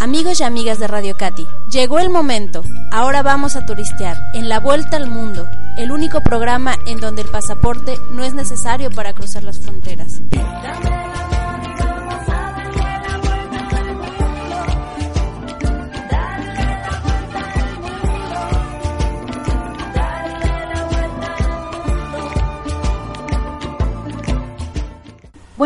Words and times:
Amigos 0.00 0.40
y 0.40 0.44
amigas 0.44 0.78
de 0.78 0.86
Radio 0.86 1.14
Cati, 1.14 1.46
llegó 1.70 1.98
el 1.98 2.08
momento. 2.08 2.64
Ahora 2.90 3.22
vamos 3.22 3.54
a 3.54 3.66
turistear 3.66 4.16
en 4.32 4.48
la 4.48 4.58
Vuelta 4.58 4.96
al 4.96 5.10
Mundo, 5.10 5.46
el 5.76 5.92
único 5.92 6.22
programa 6.22 6.74
en 6.86 7.00
donde 7.00 7.20
el 7.20 7.28
pasaporte 7.28 7.98
no 8.10 8.24
es 8.24 8.32
necesario 8.32 8.90
para 8.90 9.12
cruzar 9.12 9.44
las 9.44 9.58
fronteras. 9.58 10.22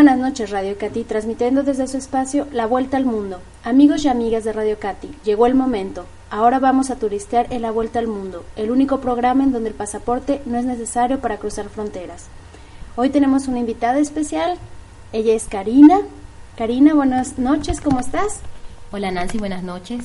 Buenas 0.05 0.21
noches 0.21 0.50
Radio 0.50 0.77
Cati, 0.77 1.02
transmitiendo 1.02 1.63
desde 1.63 1.86
su 1.86 1.96
espacio 1.96 2.46
La 2.53 2.67
Vuelta 2.67 2.99
al 2.99 3.07
Mundo. 3.07 3.40
Amigos 3.62 4.04
y 4.04 4.08
amigas 4.08 4.45
de 4.45 4.53
Radio 4.53 4.79
Cati, 4.79 5.08
llegó 5.25 5.46
el 5.46 5.54
momento. 5.54 6.04
Ahora 6.29 6.58
vamos 6.58 6.90
a 6.90 6.96
turistear 6.96 7.46
en 7.49 7.62
La 7.62 7.71
Vuelta 7.71 8.00
al 8.00 8.07
Mundo, 8.07 8.45
el 8.54 8.71
único 8.71 9.00
programa 9.00 9.45
en 9.45 9.53
donde 9.53 9.71
el 9.71 9.75
pasaporte 9.75 10.43
no 10.45 10.59
es 10.59 10.67
necesario 10.67 11.21
para 11.21 11.39
cruzar 11.39 11.71
fronteras. 11.71 12.26
Hoy 12.96 13.09
tenemos 13.09 13.48
una 13.48 13.61
invitada 13.61 13.98
especial, 13.98 14.59
ella 15.14 15.32
es 15.32 15.45
Karina. 15.45 16.00
Karina, 16.59 16.93
buenas 16.93 17.39
noches, 17.39 17.81
¿cómo 17.81 17.98
estás? 17.98 18.40
Hola 18.93 19.11
Nancy, 19.11 19.39
buenas 19.39 19.62
noches. 19.62 20.04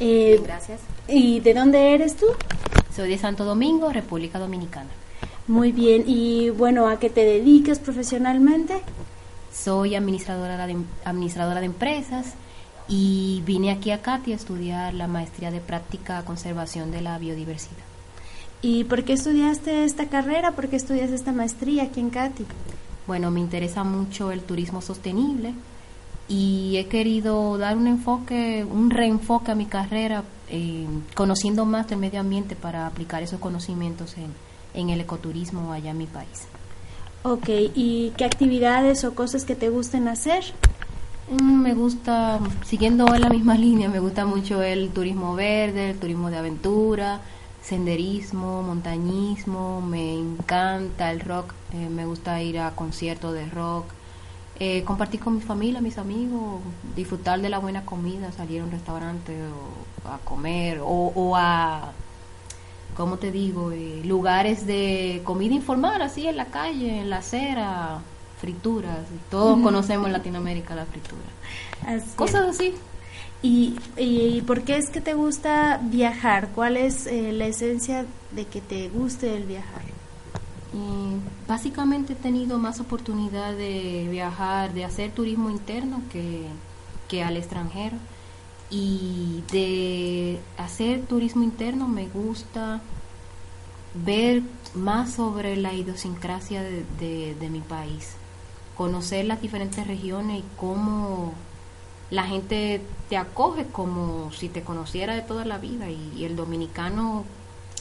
Eh, 0.00 0.40
Gracias. 0.42 0.80
¿Y 1.06 1.38
de 1.38 1.54
dónde 1.54 1.94
eres 1.94 2.16
tú? 2.16 2.26
Soy 2.92 3.08
de 3.10 3.16
Santo 3.16 3.44
Domingo, 3.44 3.92
República 3.92 4.40
Dominicana. 4.40 4.90
Muy 5.46 5.70
bien, 5.70 6.02
y 6.04 6.50
bueno, 6.50 6.88
¿a 6.88 6.98
qué 6.98 7.10
te 7.10 7.24
dedicas 7.24 7.78
profesionalmente? 7.78 8.82
Soy 9.56 9.94
administradora 9.94 10.66
de, 10.66 10.76
administradora 11.04 11.60
de 11.60 11.66
empresas 11.66 12.34
y 12.88 13.42
vine 13.46 13.70
aquí 13.70 13.90
a 13.90 14.02
CATI 14.02 14.32
a 14.32 14.36
estudiar 14.36 14.94
la 14.94 15.08
maestría 15.08 15.50
de 15.50 15.60
práctica 15.60 16.24
conservación 16.24 16.90
de 16.90 17.00
la 17.00 17.18
biodiversidad. 17.18 17.84
¿Y 18.62 18.84
por 18.84 19.04
qué 19.04 19.14
estudiaste 19.14 19.84
esta 19.84 20.06
carrera? 20.06 20.52
¿Por 20.52 20.68
qué 20.68 20.76
estudias 20.76 21.10
esta 21.10 21.32
maestría 21.32 21.84
aquí 21.84 22.00
en 22.00 22.10
CATI? 22.10 22.46
Bueno, 23.06 23.30
me 23.30 23.40
interesa 23.40 23.84
mucho 23.84 24.30
el 24.30 24.42
turismo 24.42 24.82
sostenible 24.82 25.54
y 26.28 26.76
he 26.76 26.86
querido 26.86 27.56
dar 27.56 27.76
un 27.76 27.86
enfoque, 27.86 28.64
un 28.64 28.90
reenfoque 28.90 29.52
a 29.52 29.54
mi 29.54 29.66
carrera, 29.66 30.24
eh, 30.48 30.86
conociendo 31.14 31.64
más 31.64 31.88
del 31.88 31.98
medio 31.98 32.20
ambiente 32.20 32.56
para 32.56 32.86
aplicar 32.86 33.22
esos 33.22 33.40
conocimientos 33.40 34.16
en, 34.16 34.32
en 34.74 34.90
el 34.90 35.00
ecoturismo 35.00 35.72
allá 35.72 35.90
en 35.90 35.98
mi 35.98 36.06
país. 36.06 36.46
Ok, 37.28 37.48
¿y 37.74 38.12
qué 38.16 38.24
actividades 38.24 39.02
o 39.02 39.16
cosas 39.16 39.44
que 39.44 39.56
te 39.56 39.68
gusten 39.68 40.06
hacer? 40.06 40.44
Mm, 41.28 41.60
me 41.60 41.74
gusta, 41.74 42.38
siguiendo 42.64 43.12
en 43.12 43.20
la 43.20 43.28
misma 43.28 43.54
línea, 43.58 43.88
me 43.88 43.98
gusta 43.98 44.24
mucho 44.24 44.62
el 44.62 44.90
turismo 44.90 45.34
verde, 45.34 45.90
el 45.90 45.98
turismo 45.98 46.30
de 46.30 46.36
aventura, 46.36 47.20
senderismo, 47.62 48.62
montañismo, 48.62 49.80
me 49.80 50.14
encanta 50.14 51.10
el 51.10 51.18
rock, 51.18 51.52
eh, 51.72 51.88
me 51.88 52.06
gusta 52.06 52.40
ir 52.40 52.60
a 52.60 52.70
conciertos 52.76 53.34
de 53.34 53.46
rock, 53.46 53.86
eh, 54.60 54.84
compartir 54.84 55.18
con 55.18 55.34
mi 55.34 55.40
familia, 55.40 55.80
mis 55.80 55.98
amigos, 55.98 56.60
disfrutar 56.94 57.40
de 57.40 57.48
la 57.48 57.58
buena 57.58 57.84
comida, 57.84 58.30
salir 58.30 58.60
a 58.60 58.64
un 58.64 58.70
restaurante 58.70 59.36
o 60.04 60.08
a 60.08 60.18
comer 60.18 60.78
o, 60.80 61.10
o 61.12 61.34
a 61.34 61.90
¿cómo 62.96 63.18
te 63.18 63.30
digo? 63.30 63.72
Eh, 63.72 64.02
lugares 64.04 64.66
de 64.66 65.20
comida 65.24 65.54
informal, 65.54 66.02
así 66.02 66.26
en 66.26 66.36
la 66.36 66.46
calle, 66.46 67.00
en 67.00 67.10
la 67.10 67.18
acera, 67.18 68.00
frituras. 68.40 69.06
Todos 69.30 69.60
conocemos 69.60 70.06
en 70.06 70.12
Latinoamérica 70.12 70.74
la 70.74 70.86
fritura. 70.86 72.02
Cosas 72.16 72.48
así. 72.48 72.74
¿Y, 73.42 73.76
¿Y, 73.96 74.40
por 74.42 74.62
qué 74.62 74.76
es 74.76 74.90
que 74.90 75.00
te 75.00 75.14
gusta 75.14 75.78
viajar? 75.82 76.48
¿Cuál 76.54 76.76
es 76.76 77.06
eh, 77.06 77.32
la 77.32 77.46
esencia 77.46 78.06
de 78.32 78.46
que 78.46 78.60
te 78.60 78.88
guste 78.88 79.36
el 79.36 79.44
viajar? 79.44 79.82
básicamente 81.48 82.12
he 82.12 82.16
tenido 82.16 82.58
más 82.58 82.80
oportunidad 82.80 83.54
de 83.54 84.08
viajar, 84.10 84.74
de 84.74 84.84
hacer 84.84 85.10
turismo 85.10 85.48
interno 85.48 86.02
que, 86.12 86.42
que 87.08 87.24
al 87.24 87.38
extranjero 87.38 87.96
y 88.70 89.42
de 89.52 90.40
hacer 90.58 91.02
turismo 91.06 91.42
interno 91.42 91.86
me 91.86 92.08
gusta 92.08 92.80
ver 94.04 94.42
más 94.74 95.14
sobre 95.14 95.56
la 95.56 95.72
idiosincrasia 95.72 96.62
de, 96.62 97.48
mi 97.50 97.60
país, 97.60 98.14
conocer 98.76 99.24
las 99.24 99.40
diferentes 99.40 99.86
regiones 99.86 100.40
y 100.40 100.44
cómo 100.56 101.32
la 102.10 102.24
gente 102.24 102.82
te 103.08 103.16
acoge 103.16 103.66
como 103.66 104.30
si 104.32 104.48
te 104.48 104.62
conociera 104.62 105.14
de 105.14 105.22
toda 105.22 105.44
la 105.44 105.58
vida 105.58 105.88
y, 105.88 106.24
el 106.24 106.36
dominicano, 106.36 107.24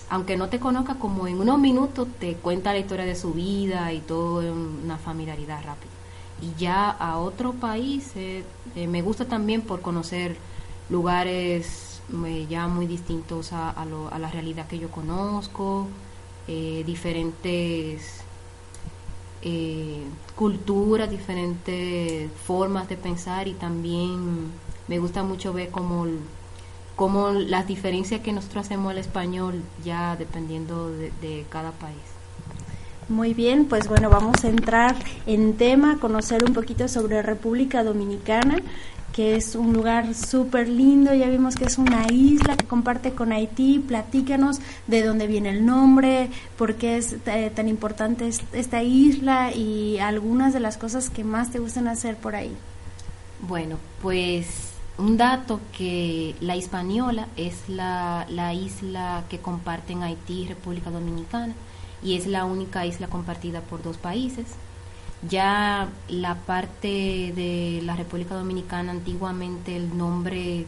aunque 0.09 0.37
no 0.37 0.49
te 0.49 0.59
conozca, 0.59 0.95
como 0.95 1.27
en 1.27 1.39
unos 1.39 1.59
minutos 1.59 2.07
te 2.19 2.35
cuenta 2.35 2.71
la 2.71 2.79
historia 2.79 3.05
de 3.05 3.15
su 3.15 3.33
vida 3.33 3.91
y 3.91 3.99
todo 3.99 4.41
en 4.41 4.51
una 4.51 4.97
familiaridad 4.97 5.63
rápida. 5.63 5.91
Y 6.41 6.59
ya 6.59 6.89
a 6.91 7.17
otro 7.17 7.53
país 7.53 8.11
eh, 8.15 8.43
eh, 8.75 8.87
me 8.87 9.01
gusta 9.01 9.25
también 9.25 9.61
por 9.61 9.81
conocer 9.81 10.37
lugares 10.89 12.01
eh, 12.25 12.45
ya 12.49 12.67
muy 12.67 12.87
distintos 12.87 13.51
a, 13.53 13.69
a, 13.69 14.19
la 14.19 14.29
realidad 14.31 14.67
que 14.67 14.79
yo 14.79 14.89
conozco, 14.91 15.87
eh, 16.47 16.83
diferentes 16.85 18.21
eh, 19.41 20.03
culturas, 20.35 21.09
diferentes 21.09 22.31
formas 22.45 22.87
de 22.89 22.97
pensar 22.97 23.47
y 23.47 23.53
también 23.53 24.51
me 24.87 24.99
gusta 24.99 25.23
mucho 25.23 25.53
ver 25.53 25.69
cómo, 25.71 26.05
cómo 26.95 27.31
las 27.31 27.67
diferencias 27.67 28.21
que 28.21 28.31
nosotros 28.31 28.65
hacemos 28.65 28.91
al 28.91 28.99
español 28.99 29.63
ya 29.83 30.15
dependiendo 30.15 30.89
de 30.91 31.45
cada 31.49 31.71
país. 31.71 32.14
Muy 33.07 33.35
bien, 33.35 33.65
pues 33.65 33.87
bueno, 33.87 34.09
vamos 34.09 34.43
a 34.43 34.49
entrar 34.49 34.95
en 35.27 35.53
tema, 35.57 35.99
conocer 35.99 36.43
un 36.43 36.53
poquito 36.53 36.87
sobre 36.87 37.21
República 37.21 37.83
Dominicana 37.83 38.57
que 39.15 39.37
es 39.37 39.55
un 39.55 39.71
lugar 39.71 40.13
súper 40.13 40.67
lindo, 40.67 41.13
ya 41.13 41.29
vimos 41.29 41.55
que 41.55 41.63
es 41.63 41.77
una 41.77 42.05
isla 42.11 42.57
que 42.57 42.65
comparte 42.65 43.13
con 43.13 43.31
Haití, 43.31 43.79
platícanos 43.79 44.59
de 44.87 45.03
dónde 45.03 45.25
viene 45.25 45.51
el 45.51 45.65
nombre, 45.65 46.29
por 46.57 46.75
qué 46.75 46.97
es 46.97 47.15
eh, 47.25 47.49
tan 47.55 47.69
importante 47.69 48.29
esta 48.51 48.83
isla 48.83 49.53
y 49.53 49.99
algunas 49.99 50.51
de 50.51 50.59
las 50.59 50.75
cosas 50.75 51.09
que 51.09 51.23
más 51.23 51.49
te 51.49 51.59
gustan 51.59 51.87
hacer 51.87 52.17
por 52.17 52.35
ahí. 52.35 52.51
Bueno, 53.47 53.77
pues 54.01 54.73
un 54.97 55.15
dato 55.15 55.61
que 55.77 56.35
la 56.41 56.57
Hispaniola 56.57 57.29
es 57.37 57.69
la, 57.69 58.25
la 58.29 58.53
isla 58.53 59.23
que 59.29 59.39
comparten 59.39 60.03
Haití 60.03 60.41
y 60.41 60.47
República 60.49 60.91
Dominicana 60.91 61.53
y 62.03 62.15
es 62.15 62.27
la 62.27 62.45
única 62.45 62.85
isla 62.85 63.07
compartida 63.07 63.61
por 63.61 63.81
dos 63.81 63.97
países 63.97 64.47
ya 65.29 65.89
la 66.07 66.35
parte 66.35 67.33
de 67.35 67.81
la 67.83 67.95
República 67.95 68.35
Dominicana, 68.35 68.91
antiguamente 68.91 69.75
el 69.75 69.97
nombre 69.97 70.65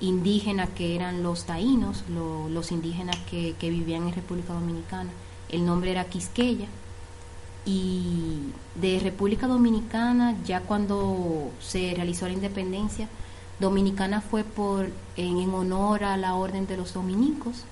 indígena 0.00 0.66
que 0.66 0.96
eran 0.96 1.22
los 1.22 1.44
taínos, 1.44 2.04
los 2.08 2.72
indígenas 2.72 3.16
que, 3.30 3.54
vivían 3.60 4.08
en 4.08 4.14
República 4.14 4.52
Dominicana, 4.52 5.10
el 5.48 5.64
nombre 5.64 5.90
era 5.90 6.04
Quisqueya. 6.04 6.68
Y 7.64 8.50
de 8.74 8.98
República 8.98 9.46
Dominicana, 9.46 10.36
ya 10.44 10.62
cuando 10.62 11.50
se 11.60 11.92
realizó 11.94 12.26
la 12.26 12.34
independencia, 12.34 13.08
Dominicana 13.60 14.20
fue 14.20 14.42
por 14.42 14.90
en, 15.16 15.54
honor 15.54 16.02
a 16.02 16.16
la 16.16 16.34
orden 16.34 16.66
de 16.66 16.76
los 16.76 16.94
dominicos, 16.94 17.62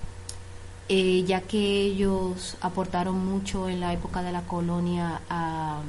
eh, 0.90 1.24
ya 1.24 1.40
que 1.40 1.82
ellos 1.84 2.56
aportaron 2.60 3.24
mucho 3.24 3.70
en 3.70 3.80
la 3.80 3.94
época 3.94 4.20
de 4.22 4.32
la 4.32 4.42
colonia 4.42 5.22
a 5.30 5.80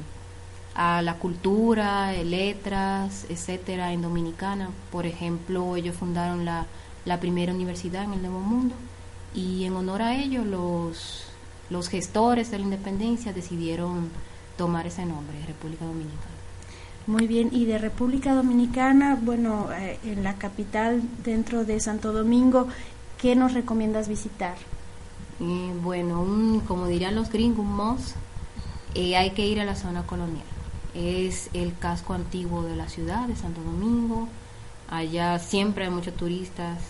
a 0.74 1.02
la 1.02 1.14
cultura, 1.18 2.12
letras, 2.12 3.26
etcétera, 3.28 3.92
en 3.92 4.02
Dominicana. 4.02 4.70
Por 4.90 5.06
ejemplo, 5.06 5.76
ellos 5.76 5.96
fundaron 5.96 6.44
la, 6.44 6.66
la 7.04 7.20
primera 7.20 7.52
universidad 7.52 8.04
en 8.04 8.14
el 8.14 8.22
Nuevo 8.22 8.40
Mundo 8.40 8.74
y 9.34 9.64
en 9.64 9.74
honor 9.74 10.02
a 10.02 10.16
ellos 10.16 10.46
los, 10.46 11.24
los 11.70 11.88
gestores 11.88 12.50
de 12.50 12.58
la 12.58 12.64
independencia 12.64 13.32
decidieron 13.32 14.10
tomar 14.56 14.86
ese 14.86 15.04
nombre, 15.04 15.36
República 15.46 15.84
Dominicana. 15.84 16.32
Muy 17.06 17.26
bien, 17.26 17.48
y 17.50 17.64
de 17.64 17.78
República 17.78 18.32
Dominicana, 18.32 19.18
bueno, 19.20 19.68
eh, 19.72 19.98
en 20.04 20.22
la 20.22 20.34
capital, 20.34 21.02
dentro 21.24 21.64
de 21.64 21.80
Santo 21.80 22.12
Domingo, 22.12 22.68
¿qué 23.20 23.34
nos 23.34 23.54
recomiendas 23.54 24.08
visitar? 24.08 24.54
Eh, 25.42 25.74
bueno, 25.82 26.22
un, 26.22 26.60
como 26.60 26.86
dirían 26.86 27.14
los 27.14 27.30
gringos, 27.30 28.14
un 28.94 29.14
hay 29.14 29.30
que 29.32 29.46
ir 29.46 29.60
a 29.60 29.64
la 29.64 29.74
zona 29.74 30.06
colonial 30.06 30.44
es 30.94 31.48
el 31.54 31.76
casco 31.78 32.14
antiguo 32.14 32.62
de 32.62 32.76
la 32.76 32.88
ciudad 32.88 33.26
de 33.26 33.36
Santo 33.36 33.60
Domingo. 33.62 34.28
Allá 34.88 35.38
siempre 35.38 35.84
hay 35.84 35.90
muchos 35.90 36.14
turistas. 36.14 36.80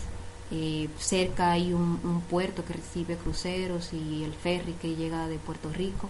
Eh, 0.51 0.89
cerca 0.99 1.53
hay 1.53 1.73
un, 1.73 2.23
puerto 2.29 2.65
que 2.65 2.75
recibe 2.75 3.17
cruceros 3.17 3.93
y 3.93 4.23
el 4.25 4.35
ferry 4.35 4.75
que 4.75 4.97
llega 4.97 5.29
de 5.29 5.39
Puerto 5.39 5.71
Rico. 5.73 6.09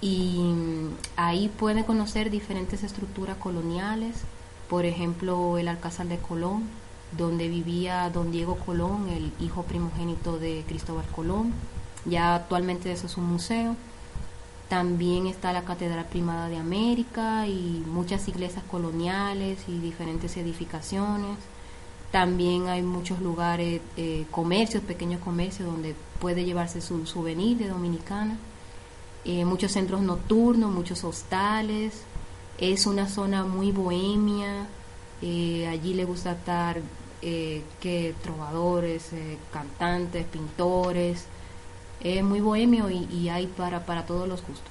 Y 0.00 0.38
mm, 0.38 0.96
ahí 1.16 1.48
pueden 1.48 1.84
conocer 1.84 2.30
diferentes 2.30 2.82
estructuras 2.82 3.36
coloniales, 3.36 4.16
por 4.68 4.84
ejemplo 4.84 5.58
el 5.58 5.68
Alcázar 5.68 6.06
de 6.06 6.18
Colón, 6.18 6.64
donde 7.16 7.48
vivía 7.48 8.08
don 8.10 8.30
Diego 8.30 8.56
Colón, 8.56 9.08
el 9.08 9.32
hijo 9.44 9.62
primogénito 9.62 10.38
de 10.38 10.64
Cristóbal 10.66 11.06
Colón. 11.14 11.52
Ya 12.04 12.34
actualmente 12.34 12.90
eso 12.90 13.06
es 13.06 13.16
un 13.16 13.24
museo. 13.24 13.76
También 14.68 15.26
está 15.26 15.52
la 15.52 15.64
Catedral 15.64 16.06
Primada 16.06 16.48
de 16.48 16.56
América 16.56 17.46
y 17.46 17.84
muchas 17.86 18.26
iglesias 18.28 18.64
coloniales 18.70 19.58
y 19.68 19.78
diferentes 19.78 20.36
edificaciones. 20.36 21.36
También 22.10 22.68
hay 22.68 22.82
muchos 22.82 23.20
lugares, 23.20 23.80
eh, 23.96 24.26
comercios, 24.30 24.82
pequeños 24.82 25.20
comercios 25.20 25.66
donde 25.66 25.94
puede 26.20 26.44
llevarse 26.44 26.80
su 26.80 27.06
souvenir 27.06 27.58
de 27.58 27.68
Dominicana. 27.68 28.36
Eh, 29.24 29.44
muchos 29.44 29.72
centros 29.72 30.02
nocturnos, 30.02 30.70
muchos 30.70 31.04
hostales. 31.04 32.02
Es 32.58 32.86
una 32.86 33.08
zona 33.08 33.44
muy 33.44 33.72
bohemia. 33.72 34.66
Eh, 35.22 35.68
allí 35.68 35.94
le 35.94 36.04
gusta 36.04 36.32
estar 36.32 36.80
que 37.22 38.14
trovadores, 38.22 39.10
cantantes, 39.52 40.26
pintores 40.26 41.26
es 42.04 42.22
muy 42.24 42.40
bohemio 42.40 42.90
y, 42.90 43.28
hay 43.28 43.46
para, 43.46 43.86
para 43.86 44.04
todos 44.04 44.28
los 44.28 44.40
gustos. 44.40 44.70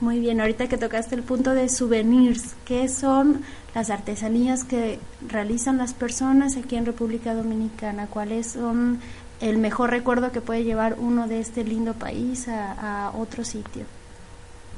Muy 0.00 0.20
bien, 0.20 0.40
ahorita 0.40 0.68
que 0.68 0.76
tocaste 0.76 1.16
el 1.16 1.22
punto 1.22 1.54
de 1.54 1.68
souvenirs, 1.68 2.54
¿qué 2.64 2.88
son 2.88 3.42
las 3.74 3.90
artesanías 3.90 4.62
que 4.62 5.00
realizan 5.26 5.76
las 5.76 5.92
personas 5.92 6.56
aquí 6.56 6.76
en 6.76 6.86
República 6.86 7.34
Dominicana? 7.34 8.06
¿Cuáles 8.06 8.52
son 8.52 9.00
el 9.40 9.58
mejor 9.58 9.90
recuerdo 9.90 10.30
que 10.30 10.40
puede 10.40 10.62
llevar 10.62 10.96
uno 10.98 11.26
de 11.26 11.40
este 11.40 11.64
lindo 11.64 11.94
país 11.94 12.46
a, 12.48 13.12
otro 13.16 13.44
sitio? 13.44 13.84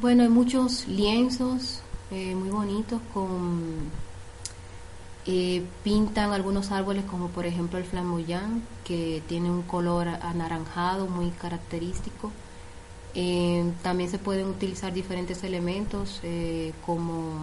Bueno, 0.00 0.22
hay 0.22 0.30
muchos 0.30 0.88
lienzos 0.88 1.82
eh, 2.10 2.34
muy 2.34 2.48
bonitos 2.48 3.00
con 3.12 3.90
eh, 5.26 5.62
pintan 5.84 6.32
algunos 6.32 6.72
árboles 6.72 7.04
como 7.04 7.28
por 7.28 7.44
ejemplo 7.44 7.78
el 7.78 7.84
flamboyán 7.84 8.62
que 8.84 9.22
tiene 9.28 9.50
un 9.50 9.62
color 9.62 10.08
anaranjado 10.08 11.06
muy 11.06 11.30
característico. 11.30 12.32
Eh, 13.14 13.72
también 13.82 14.10
se 14.10 14.18
pueden 14.18 14.46
utilizar 14.46 14.92
diferentes 14.92 15.42
elementos 15.44 16.20
eh, 16.22 16.72
como 16.86 17.34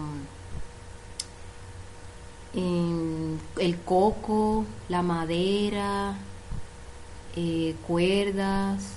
el 2.54 3.78
coco, 3.84 4.64
la 4.88 5.02
madera, 5.02 6.16
cuerdas, 7.86 8.94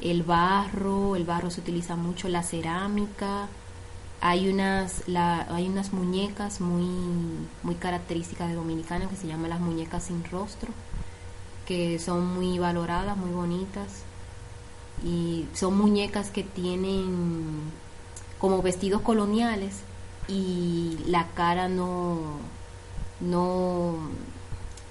el 0.00 0.22
barro, 0.22 1.16
el 1.16 1.24
barro 1.24 1.50
se 1.50 1.60
utiliza 1.60 1.96
mucho, 1.96 2.28
la 2.28 2.42
cerámica, 2.42 3.48
hay 4.24 4.48
unas, 4.48 5.02
hay 5.50 5.68
unas 5.68 5.92
muñecas 5.92 6.62
muy, 6.62 6.88
muy 7.62 7.74
características 7.74 8.48
de 8.48 8.54
Dominicana 8.54 9.06
que 9.06 9.16
se 9.16 9.26
llaman 9.26 9.50
las 9.50 9.60
muñecas 9.60 10.04
sin 10.04 10.24
rostro, 10.24 10.70
que 11.66 11.98
son 11.98 12.34
muy 12.34 12.58
valoradas, 12.58 13.18
muy 13.18 13.32
bonitas. 13.32 14.04
Y 15.04 15.44
son 15.52 15.76
muñecas 15.76 16.30
que 16.30 16.42
tienen 16.42 17.60
como 18.38 18.62
vestidos 18.62 19.02
coloniales 19.02 19.80
y 20.26 20.96
la 21.06 21.26
cara 21.34 21.68
no, 21.68 22.16
no, 23.20 23.98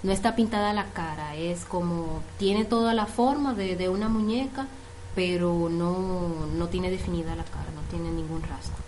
no 0.04 0.12
está 0.12 0.36
pintada 0.36 0.74
la 0.74 0.86
cara, 0.94 1.36
es 1.36 1.66
como, 1.66 2.22
tiene 2.38 2.66
toda 2.66 2.94
la 2.94 3.08
forma 3.08 3.56
de, 3.56 3.78
de 3.78 3.90
una 3.90 4.10
muñeca, 4.10 4.68
pero 5.16 5.70
no, 5.72 6.30
no 6.56 6.68
tiene 6.68 6.92
definida 6.92 7.36
la 7.36 7.46
cara, 7.46 7.72
no 7.74 7.82
tiene 7.90 8.12
ningún 8.12 8.44
rastro. 8.44 8.83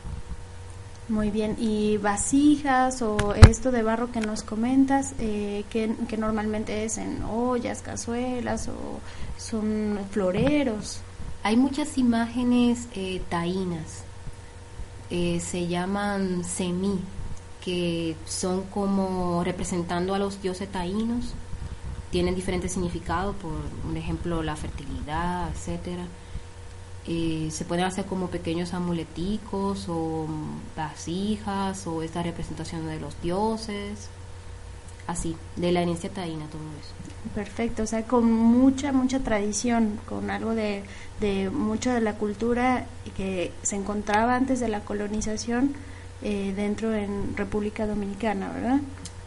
Muy 1.08 1.30
bien, 1.30 1.56
y 1.60 1.98
vasijas 1.98 3.04
o 3.04 3.36
esto 3.36 3.72
de 3.72 3.84
barro 3.84 4.12
que 4.12 4.22
nos 4.22 4.42
comentas, 4.42 5.14
eh, 5.20 5.64
que, 5.70 5.88
normalmente 6.18 6.84
es 6.84 6.98
en 6.98 7.22
ollas, 7.24 7.84
cazuelas 7.84 8.68
o 8.70 9.00
son 9.38 10.00
floreros. 10.10 11.02
Hay 11.44 11.58
muchas 11.58 12.00
imágenes 12.00 12.88
eh, 12.96 13.22
taínas, 13.30 14.04
eh, 15.12 15.40
se 15.42 15.68
llaman 15.68 16.44
semí, 16.44 17.00
que 17.64 18.16
son 18.26 18.64
como 18.64 19.44
representando 19.44 20.16
a 20.16 20.20
los 20.20 20.42
dioses 20.42 20.72
taínos, 20.72 21.36
tienen 22.10 22.34
diferentes 22.34 22.72
significados, 22.72 23.36
por 23.36 23.54
ejemplo 23.96 24.42
la 24.42 24.56
fertilidad, 24.56 25.50
etcétera 25.52 26.08
eh, 27.08 27.50
se 27.52 27.66
pueden 27.66 27.86
hacer 27.86 28.06
como 28.06 28.28
pequeños 28.28 28.74
amuleticos 28.74 29.86
o 29.90 30.28
vasijas 30.76 31.86
o 31.88 32.02
esta 32.02 32.24
representación 32.24 32.88
de 32.88 33.00
los 33.00 33.22
dioses, 33.22 34.10
así, 35.08 35.36
de 35.56 35.72
la 35.72 35.82
herencia 35.82 36.10
taína, 36.10 36.46
todo 36.48 36.62
eso. 36.80 36.94
Perfecto, 37.34 37.84
o 37.84 37.86
sea, 37.86 38.04
con 38.04 38.32
mucha, 38.32 38.92
mucha 38.92 39.20
tradición, 39.20 40.00
con 40.08 40.32
algo 40.32 40.56
de, 40.56 40.84
de 41.20 41.50
mucho 41.50 41.92
de 41.92 42.02
la 42.02 42.14
cultura 42.14 42.86
que 43.16 43.52
se 43.62 43.76
encontraba 43.76 44.36
antes 44.36 44.60
de 44.60 44.68
la 44.68 44.82
colonización 44.82 45.74
eh, 46.24 46.54
dentro 46.56 46.94
en 46.94 47.36
República 47.38 47.86
Dominicana, 47.86 48.52
¿verdad? 48.52 48.80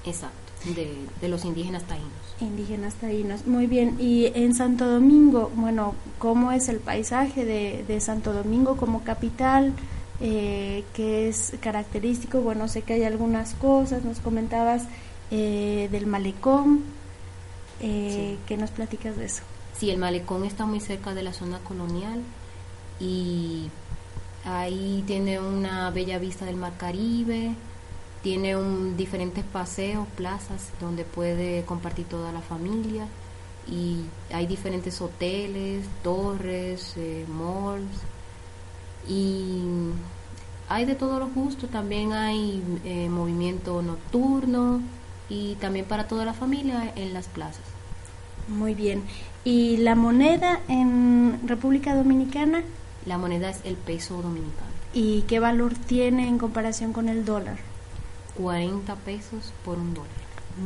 Exacto, 0.05 0.48
de, 0.65 0.97
de 1.21 1.29
los 1.29 1.45
indígenas 1.45 1.85
taínos. 1.85 2.11
Indígenas 2.41 2.95
taínos, 2.95 3.47
muy 3.47 3.67
bien. 3.67 3.97
Y 3.99 4.27
en 4.35 4.55
Santo 4.55 4.87
Domingo, 4.87 5.51
bueno, 5.55 5.95
¿cómo 6.19 6.53
es 6.53 6.69
el 6.69 6.79
paisaje 6.79 7.45
de, 7.45 7.85
de 7.87 8.01
Santo 8.01 8.33
Domingo 8.33 8.77
como 8.77 9.03
capital? 9.05 9.73
Eh, 10.21 10.85
¿Qué 10.95 11.29
es 11.29 11.55
característico? 11.61 12.41
Bueno, 12.41 12.67
sé 12.69 12.83
que 12.83 12.95
hay 12.95 13.05
algunas 13.05 13.55
cosas, 13.55 14.05
nos 14.05 14.19
comentabas 14.19 14.85
eh, 15.31 15.89
del 15.93 16.07
malecón, 16.07 16.83
eh, 17.81 18.37
¿qué 18.47 18.57
nos 18.57 18.71
platicas 18.71 19.17
de 19.17 19.27
eso? 19.27 19.43
Sí, 19.77 19.91
el 19.91 19.99
malecón 19.99 20.45
está 20.45 20.67
muy 20.67 20.81
cerca 20.81 21.15
de 21.15 21.23
la 21.23 21.33
zona 21.33 21.59
colonial 21.61 22.21
y 22.99 23.69
ahí 24.45 25.05
tiene 25.07 25.39
una 25.39 25.91
bella 25.91 26.19
vista 26.19 26.45
del 26.45 26.57
mar 26.57 26.73
Caribe, 26.77 27.55
tiene 28.23 28.57
un, 28.57 28.97
diferentes 28.97 29.45
paseos, 29.45 30.07
plazas 30.17 30.71
donde 30.81 31.05
puede 31.05 31.65
compartir 31.65 32.07
toda 32.07 32.33
la 32.33 32.41
familia 32.41 33.07
y 33.71 34.01
hay 34.33 34.47
diferentes 34.47 35.01
hoteles, 35.01 35.85
torres, 36.03 36.95
eh, 36.97 37.27
malls 37.29 38.03
y 39.09 39.63
hay 40.69 40.85
de 40.85 40.95
todos 40.95 41.19
los 41.19 41.33
gustos, 41.35 41.71
también 41.71 42.13
hay 42.13 42.63
eh, 42.85 43.09
movimiento 43.09 43.81
nocturno 43.83 44.81
y 45.29 45.55
también 45.57 45.87
para 45.87 46.09
toda 46.09 46.25
la 46.25 46.35
familia 46.35 46.93
en 46.97 47.15
las 47.15 47.27
plazas. 47.27 47.65
Muy 48.49 48.75
bien. 48.75 49.03
¿Y 49.45 49.79
la 49.79 49.95
moneda 49.95 50.61
en 50.69 51.41
República 51.47 51.95
Dominicana? 51.95 52.63
La 53.07 53.19
moneda 53.19 53.51
es 53.51 53.61
el 53.65 53.77
peso 53.77 54.21
dominicano. 54.21 54.69
¿Y 54.93 55.23
qué 55.23 55.39
valor 55.39 55.75
tiene 55.75 56.29
en 56.29 56.39
comparación 56.39 56.93
con 56.93 57.09
el 57.09 57.25
dólar? 57.25 57.59
40 58.39 58.95
pesos 58.97 59.53
por 59.65 59.79
un 59.79 59.95
dólar. 59.95 60.11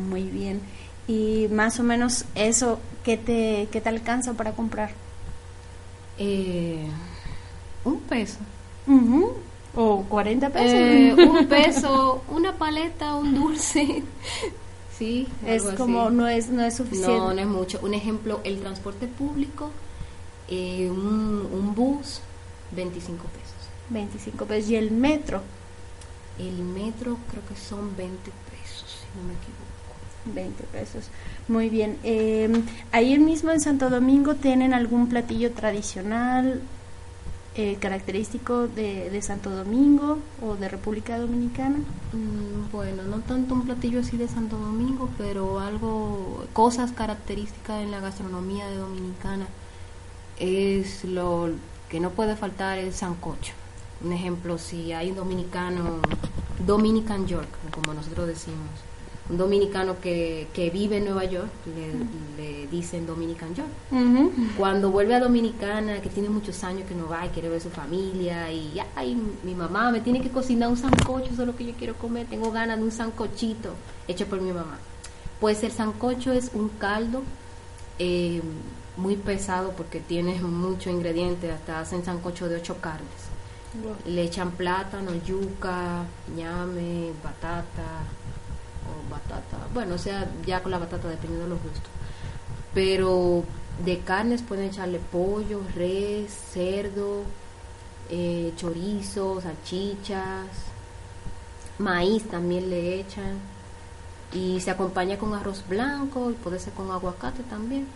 Muy 0.08 0.24
bien. 0.24 0.60
Y 1.08 1.48
más 1.50 1.80
o 1.80 1.82
menos 1.82 2.26
eso, 2.34 2.78
¿qué 3.04 3.16
te, 3.16 3.68
qué 3.72 3.80
te 3.80 3.88
alcanza 3.88 4.34
para 4.34 4.52
comprar? 4.52 4.92
Eh, 6.18 6.86
un 7.84 7.98
peso. 8.00 8.38
¿O 9.74 10.04
40 10.04 10.50
pesos? 10.50 10.72
Eh, 10.72 11.14
un 11.18 11.46
peso, 11.48 12.22
una 12.28 12.56
paleta, 12.56 13.14
un 13.14 13.34
dulce. 13.34 14.02
sí, 14.98 15.26
es 15.46 15.62
como, 15.76 16.10
no 16.10 16.28
es, 16.28 16.50
no 16.50 16.62
es 16.62 16.76
suficiente. 16.76 17.16
No, 17.16 17.32
no 17.32 17.40
es 17.40 17.46
mucho. 17.46 17.80
Un 17.82 17.94
ejemplo, 17.94 18.40
el 18.44 18.60
transporte 18.60 19.06
público, 19.06 19.70
eh, 20.48 20.88
un, 20.90 21.48
un 21.52 21.74
bus, 21.74 22.20
25 22.72 23.24
pesos. 23.24 23.52
25 23.88 24.44
pesos. 24.44 24.70
¿Y 24.70 24.76
el 24.76 24.90
metro? 24.90 25.40
El 26.38 26.62
metro 26.62 27.18
creo 27.30 27.42
que 27.46 27.56
son 27.56 27.96
20 27.96 28.30
pesos, 28.50 29.00
si 29.00 29.18
no 29.18 29.26
me 29.26 29.34
equivoco. 29.34 29.72
20 30.24 30.64
pesos. 30.64 31.08
Muy 31.48 31.68
bien. 31.68 31.98
Eh, 32.04 32.48
ahí 32.92 33.18
mismo 33.18 33.50
en 33.50 33.60
Santo 33.60 33.90
Domingo 33.90 34.36
tienen 34.36 34.72
algún 34.72 35.08
platillo 35.08 35.52
tradicional 35.52 36.62
eh, 37.54 37.76
característico 37.78 38.66
de, 38.66 39.10
de, 39.10 39.20
Santo 39.20 39.50
Domingo 39.50 40.20
o 40.40 40.54
de 40.56 40.70
República 40.70 41.18
Dominicana. 41.18 41.76
Mm, 42.12 42.72
bueno, 42.72 43.02
no 43.02 43.18
tanto 43.18 43.52
un 43.52 43.66
platillo 43.66 44.00
así 44.00 44.16
de 44.16 44.26
Santo 44.26 44.56
Domingo, 44.56 45.10
pero 45.18 45.60
algo, 45.60 46.46
cosas 46.54 46.92
características 46.92 47.82
en 47.82 47.90
la 47.90 48.00
gastronomía 48.00 48.66
de 48.68 48.76
Dominicana 48.76 49.46
es 50.38 51.04
lo 51.04 51.50
que 51.90 52.00
no 52.00 52.10
puede 52.10 52.36
faltar 52.36 52.78
el 52.78 52.94
sancocho. 52.94 53.52
Un 54.04 54.12
ejemplo, 54.12 54.58
si 54.58 54.92
hay 54.92 55.10
un 55.10 55.16
dominicano, 55.16 56.00
Dominican 56.66 57.26
York, 57.26 57.48
como 57.70 57.94
nosotros 57.94 58.26
decimos, 58.26 58.68
un 59.30 59.38
dominicano 59.38 60.00
que, 60.00 60.48
que 60.52 60.70
vive 60.70 60.98
en 60.98 61.04
Nueva 61.04 61.24
York, 61.24 61.50
le, 62.36 62.66
dicen 62.66 63.06
Dominican 63.06 63.54
York. 63.54 63.68
Cuando 64.56 64.90
vuelve 64.90 65.14
a 65.14 65.20
Dominicana, 65.20 66.00
que 66.00 66.08
tiene 66.08 66.28
muchos 66.28 66.64
años 66.64 66.88
que 66.88 66.94
no 66.94 67.08
va 67.08 67.26
y 67.26 67.28
quiere 67.28 67.48
ver 67.48 67.60
su 67.60 67.70
familia, 67.70 68.50
y 68.50 68.80
ay, 68.96 69.16
mi 69.44 69.54
mamá 69.54 69.90
me 69.90 70.00
tiene 70.00 70.20
que 70.20 70.30
cocinar 70.30 70.68
un 70.68 70.76
sancocho, 70.76 71.30
eso 71.32 71.42
es 71.42 71.46
lo 71.46 71.54
que 71.54 71.66
yo 71.66 71.72
quiero 71.74 71.94
comer, 71.94 72.26
tengo 72.26 72.50
ganas 72.50 72.78
de 72.78 72.84
un 72.84 72.90
sancochito 72.90 73.74
hecho 74.08 74.26
por 74.26 74.40
mi 74.40 74.52
mamá. 74.52 74.78
Pues 75.40 75.62
el 75.62 75.72
sancocho 75.72 76.32
es 76.32 76.50
un 76.54 76.68
caldo 76.68 77.22
eh, 77.98 78.42
muy 78.96 79.16
pesado 79.16 79.72
porque 79.76 80.00
tiene 80.00 80.40
mucho 80.40 80.90
ingrediente, 80.90 81.50
hasta 81.50 81.80
hacen 81.80 82.04
sancocho 82.04 82.48
de 82.48 82.56
ocho 82.56 82.76
carnes. 82.80 83.31
Le 84.06 84.22
echan 84.24 84.52
plátano, 84.52 85.12
yuca, 85.26 86.04
ñame, 86.36 87.12
batata 87.22 88.04
o 88.86 89.10
batata, 89.10 89.66
bueno, 89.72 89.94
o 89.94 89.98
sea, 89.98 90.28
ya 90.44 90.62
con 90.62 90.72
la 90.72 90.78
batata 90.78 91.08
dependiendo 91.08 91.44
de 91.44 91.50
los 91.50 91.62
gustos. 91.62 91.90
Pero 92.74 93.44
de 93.84 94.00
carnes 94.00 94.42
pueden 94.42 94.66
echarle 94.66 94.98
pollo, 94.98 95.62
res, 95.74 96.32
cerdo, 96.52 97.22
eh, 98.10 98.52
chorizo, 98.56 99.40
salchichas, 99.40 100.48
maíz 101.78 102.28
también 102.28 102.68
le 102.68 103.00
echan 103.00 103.38
y 104.32 104.60
se 104.60 104.70
acompaña 104.70 105.18
con 105.18 105.34
arroz 105.34 105.64
blanco 105.68 106.30
y 106.30 106.34
puede 106.34 106.58
ser 106.58 106.72
con 106.72 106.90
aguacate 106.90 107.42
también. 107.44 107.86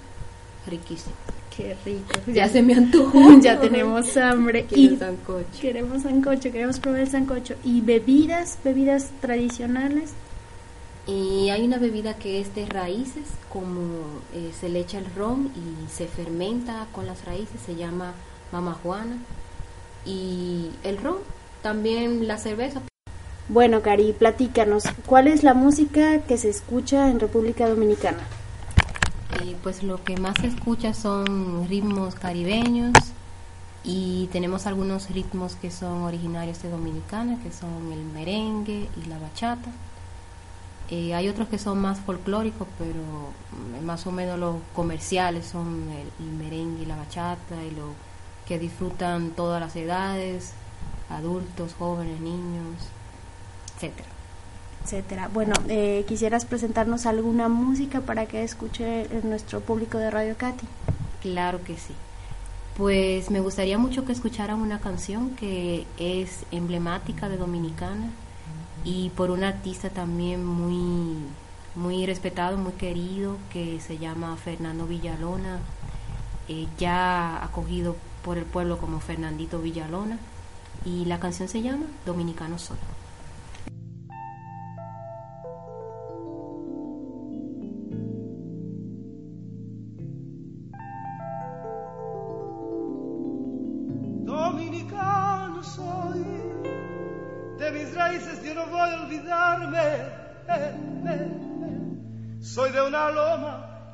Riquísimo. 0.67 1.15
Qué 1.57 1.77
rico. 1.85 2.21
Ya, 2.33 2.49
se 2.49 2.63
me 2.63 2.75
antojó. 2.75 3.21
ya 3.41 3.59
tenemos 3.61 4.17
hambre. 4.17 4.67
y 4.71 4.97
sancocho. 4.97 5.61
Queremos 5.61 6.03
sancocho, 6.03 6.53
queremos 6.53 6.79
probar 6.79 7.01
el 7.01 7.09
sancocho. 7.09 7.55
¿Y 7.65 7.81
bebidas, 7.81 8.59
bebidas 8.63 9.11
tradicionales? 9.21 10.13
Y 11.07 11.51
hay 11.51 11.65
una 11.65 11.79
bebida 11.79 12.15
que 12.15 12.41
es 12.41 12.55
de 12.55 12.67
raíces, 12.67 13.29
como 13.49 13.81
eh, 14.35 14.51
se 14.59 14.69
le 14.69 14.81
echa 14.81 14.99
el 14.99 15.07
ron 15.15 15.53
y 15.55 15.89
se 15.89 16.09
fermenta 16.09 16.89
con 16.93 17.07
las 17.07 17.25
raíces, 17.25 17.61
se 17.65 17.77
llama 17.77 18.13
mama 18.51 18.77
juana. 18.83 19.17
Y 20.05 20.71
el 20.83 20.99
ron, 20.99 21.19
también 21.63 22.27
la 22.27 22.39
cerveza. 22.39 22.83
Bueno, 23.49 23.83
Cari, 23.83 24.13
platícanos, 24.13 24.85
¿cuál 25.07 25.29
es 25.29 25.45
la 25.45 25.55
música 25.55 26.23
que 26.23 26.37
se 26.37 26.49
escucha 26.49 27.09
en 27.09 27.21
República 27.21 27.69
Dominicana? 27.69 28.19
Eh, 29.43 29.57
pues 29.63 29.83
lo 29.83 30.03
que 30.03 30.17
más 30.17 30.35
se 30.41 30.47
escucha 30.47 30.95
son 30.95 31.69
ritmos 31.69 32.15
caribeños 32.15 32.93
y 33.85 34.29
tenemos 34.33 34.67
algunos 34.67 35.11
ritmos 35.11 35.57
que 35.57 35.71
son 35.71 36.03
originarios 36.03 36.63
de 36.63 36.71
Dominicana, 36.71 37.39
que 37.43 37.53
son 37.53 37.93
el 37.93 38.05
merengue 38.05 38.89
y 39.03 39.09
la 39.09 39.19
bachata. 39.19 39.71
Eh, 40.91 41.15
hay 41.15 41.29
otros 41.29 41.49
que 41.49 41.59
son 41.59 41.81
más 41.81 41.99
folclóricos, 42.01 42.69
pero 42.79 43.03
más 43.85 44.07
o 44.07 44.13
menos 44.13 44.39
los 44.39 44.57
comerciales 44.75 45.47
son 45.47 45.89
el, 45.91 46.27
el 46.27 46.33
merengue 46.33 46.83
y 46.83 46.87
la 46.87 46.97
bachata 46.97 47.63
y 47.65 47.75
lo 47.75 47.93
que 48.47 48.59
disfrutan 48.59 49.31
todas 49.31 49.61
las 49.61 49.75
edades, 49.77 50.53
adultos, 51.11 51.75
jóvenes, 51.79 52.21
niños 52.21 52.77
etcétera. 53.77 54.16
Etcétera. 54.87 55.29
Bueno, 55.35 55.53
eh, 55.69 56.05
¿quisieras 56.07 56.45
presentarnos 56.45 57.07
alguna 57.07 57.49
música 57.49 58.03
para 58.03 58.27
que 58.27 58.45
escuche 58.45 59.09
nuestro 59.25 59.59
público 59.59 59.99
de 59.99 60.13
Radio 60.13 60.37
Cati? 60.37 60.65
Claro 61.23 61.61
que 61.65 61.77
sí. 61.77 61.93
Pues 62.77 63.29
me 63.33 63.41
gustaría 63.41 63.79
mucho 63.79 64.05
que 64.05 64.13
escucharan 64.13 64.61
una 64.61 64.79
canción 64.79 65.31
que 65.31 65.87
es 65.99 66.45
emblemática 66.53 67.29
de 67.29 67.37
Dominicana 67.37 68.11
y 68.85 69.11
por 69.11 69.33
un 69.33 69.43
artista 69.43 69.91
también 69.91 70.47
muy, 70.47 71.17
muy 71.75 72.07
respetado, 72.07 72.57
muy 72.57 72.75
querido, 72.75 73.39
que 73.53 73.81
se 73.81 73.99
llama 73.99 74.37
Fernando 74.37 74.87
Villalona, 74.87 75.59
eh, 76.47 76.69
ya 76.79 77.43
acogido 77.43 77.97
por 78.25 78.39
el 78.39 78.45
pueblo 78.45 78.79
como 78.79 79.01
Fernandito 79.01 79.59
Villalona, 79.59 80.21
y 80.85 81.07
la 81.07 81.19
canción 81.19 81.49
se 81.49 81.61
llama 81.61 81.87
Dominicano 82.05 82.57
Soy. 82.61 82.77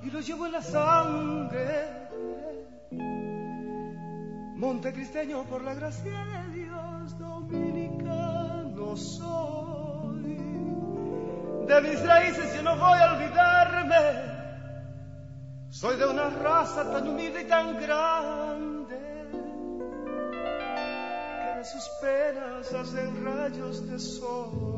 Y 0.02 0.10
lo 0.10 0.20
llevo 0.20 0.46
en 0.46 0.52
la 0.52 0.62
sangre. 0.62 2.02
Montecristeño 4.56 5.44
por 5.44 5.62
la 5.62 5.74
gracia 5.74 6.24
de 6.24 6.60
Dios, 6.60 7.18
dominicano 7.18 8.96
soy. 8.96 10.36
De 11.66 11.80
mis 11.80 12.06
raíces 12.06 12.54
yo 12.54 12.62
no 12.62 12.76
voy 12.76 12.98
a 12.98 13.12
olvidarme. 13.12 14.32
Soy 15.70 15.96
de 15.96 16.06
una 16.06 16.28
raza 16.28 16.90
tan 16.92 17.08
humilde 17.08 17.42
y 17.42 17.46
tan 17.46 17.80
grande 17.80 18.98
que 21.38 21.58
de 21.58 21.64
sus 21.64 21.88
penas 22.00 22.72
hacen 22.72 23.24
rayos 23.24 23.88
de 23.88 23.98
sol. 23.98 24.71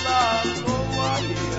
la 0.04 1.53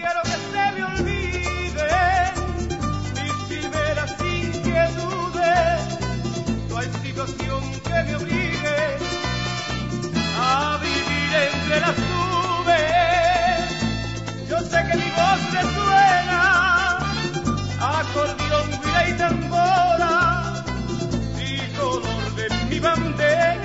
me 0.00 0.84
olvide 0.84 2.32
mis 3.14 3.36
primeras 3.48 4.10
inquietudes. 4.20 5.80
No 6.68 6.78
hay 6.78 6.88
situación 7.02 7.62
que 7.82 8.02
me 8.04 8.16
obligue 8.16 8.80
a 10.38 10.78
vivir 10.82 11.30
entre 11.52 11.80
las 11.80 11.98
nubes. 11.98 13.66
Yo 14.48 14.58
sé 14.60 14.78
que 14.88 14.96
mi 14.96 15.10
voz 15.10 15.40
resuena, 15.52 16.40
acordeón, 17.80 18.68
guira 18.82 19.02
y 19.08 19.12
tambora, 19.18 20.14
y 21.38 21.50
color 21.76 22.24
de 22.36 22.46
mi 22.70 22.78
bandera, 22.80 23.61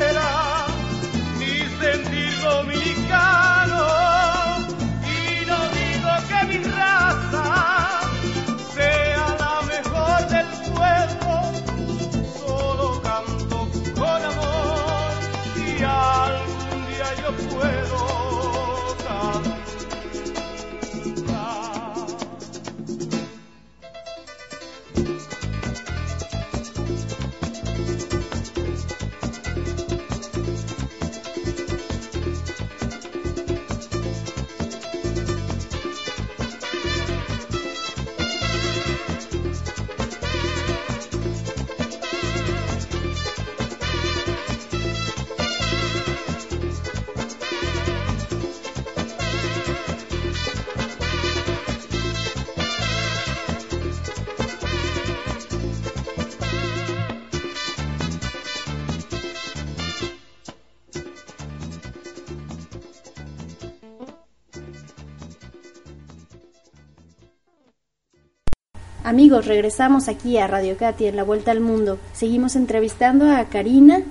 Amigos, 69.07 69.45
regresamos 69.45 70.09
aquí 70.09 70.37
a 70.37 70.47
Radio 70.47 70.75
Katy 70.75 71.05
en 71.05 71.15
la 71.15 71.23
Vuelta 71.23 71.51
al 71.51 71.61
Mundo. 71.61 71.97
Seguimos 72.11 72.57
entrevistando 72.57 73.31
a 73.31 73.45
Karina, 73.45 74.01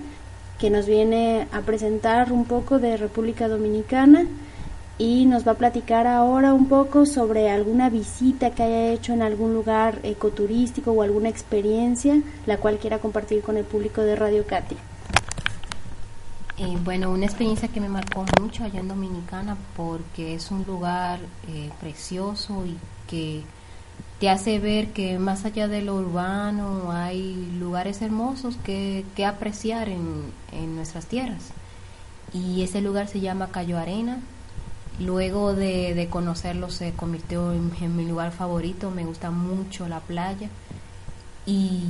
que 0.58 0.70
nos 0.70 0.86
viene 0.86 1.48
a 1.52 1.60
presentar 1.60 2.32
un 2.32 2.46
poco 2.46 2.78
de 2.78 2.96
República 2.96 3.46
Dominicana 3.46 4.24
y 4.96 5.26
nos 5.26 5.46
va 5.46 5.52
a 5.52 5.58
platicar 5.58 6.06
ahora 6.06 6.54
un 6.54 6.66
poco 6.68 7.04
sobre 7.04 7.50
alguna 7.50 7.90
visita 7.90 8.52
que 8.52 8.62
haya 8.62 8.92
hecho 8.94 9.12
en 9.12 9.20
algún 9.20 9.52
lugar 9.52 9.98
ecoturístico 10.02 10.92
o 10.92 11.02
alguna 11.02 11.28
experiencia 11.28 12.22
la 12.46 12.56
cual 12.56 12.78
quiera 12.78 12.98
compartir 12.98 13.42
con 13.42 13.58
el 13.58 13.64
público 13.64 14.00
de 14.00 14.16
Radio 14.16 14.46
Katy. 14.46 14.76
Eh, 16.56 16.78
bueno, 16.84 17.10
una 17.10 17.26
experiencia 17.26 17.68
que 17.68 17.82
me 17.82 17.90
marcó 17.90 18.24
mucho 18.40 18.64
allá 18.64 18.80
en 18.80 18.88
Dominicana 18.88 19.58
porque 19.76 20.36
es 20.36 20.50
un 20.50 20.64
lugar 20.64 21.18
eh, 21.48 21.68
precioso 21.82 22.64
y 22.64 22.78
que 23.06 23.42
te 24.20 24.30
hace 24.30 24.58
ver 24.58 24.92
que 24.92 25.18
más 25.18 25.44
allá 25.44 25.68
de 25.68 25.82
lo 25.82 25.96
urbano 25.96 26.90
hay 26.92 27.34
lugares 27.58 28.00
hermosos 28.00 28.56
que, 28.64 29.04
que 29.14 29.26
apreciar 29.26 29.88
en, 29.88 30.32
en 30.52 30.74
nuestras 30.74 31.06
tierras. 31.06 31.50
Y 32.32 32.62
ese 32.62 32.80
lugar 32.80 33.08
se 33.08 33.20
llama 33.20 33.48
Cayo 33.48 33.78
Arena. 33.78 34.18
Luego 34.98 35.54
de, 35.54 35.94
de 35.94 36.08
conocerlo 36.08 36.70
se 36.70 36.92
convirtió 36.92 37.52
en, 37.52 37.70
en 37.80 37.96
mi 37.96 38.06
lugar 38.06 38.32
favorito. 38.32 38.90
Me 38.90 39.04
gusta 39.04 39.30
mucho 39.30 39.86
la 39.86 40.00
playa. 40.00 40.48
Y 41.44 41.82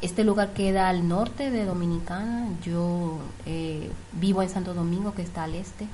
este 0.00 0.22
lugar 0.24 0.52
queda 0.52 0.88
al 0.88 1.08
norte 1.08 1.50
de 1.50 1.64
Dominicana. 1.64 2.48
Yo 2.64 3.18
eh, 3.46 3.90
vivo 4.12 4.42
en 4.42 4.48
Santo 4.48 4.72
Domingo, 4.72 5.14
que 5.14 5.22
está 5.22 5.42
al 5.44 5.56
este. 5.56 5.86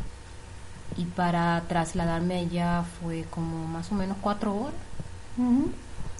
Y 0.99 1.05
para 1.07 1.62
trasladarme 1.69 2.38
allá 2.38 2.85
fue 3.01 3.25
como 3.31 3.66
más 3.66 3.90
o 3.90 3.95
menos 3.95 4.19
cuatro 4.21 4.55
horas. 4.55 4.75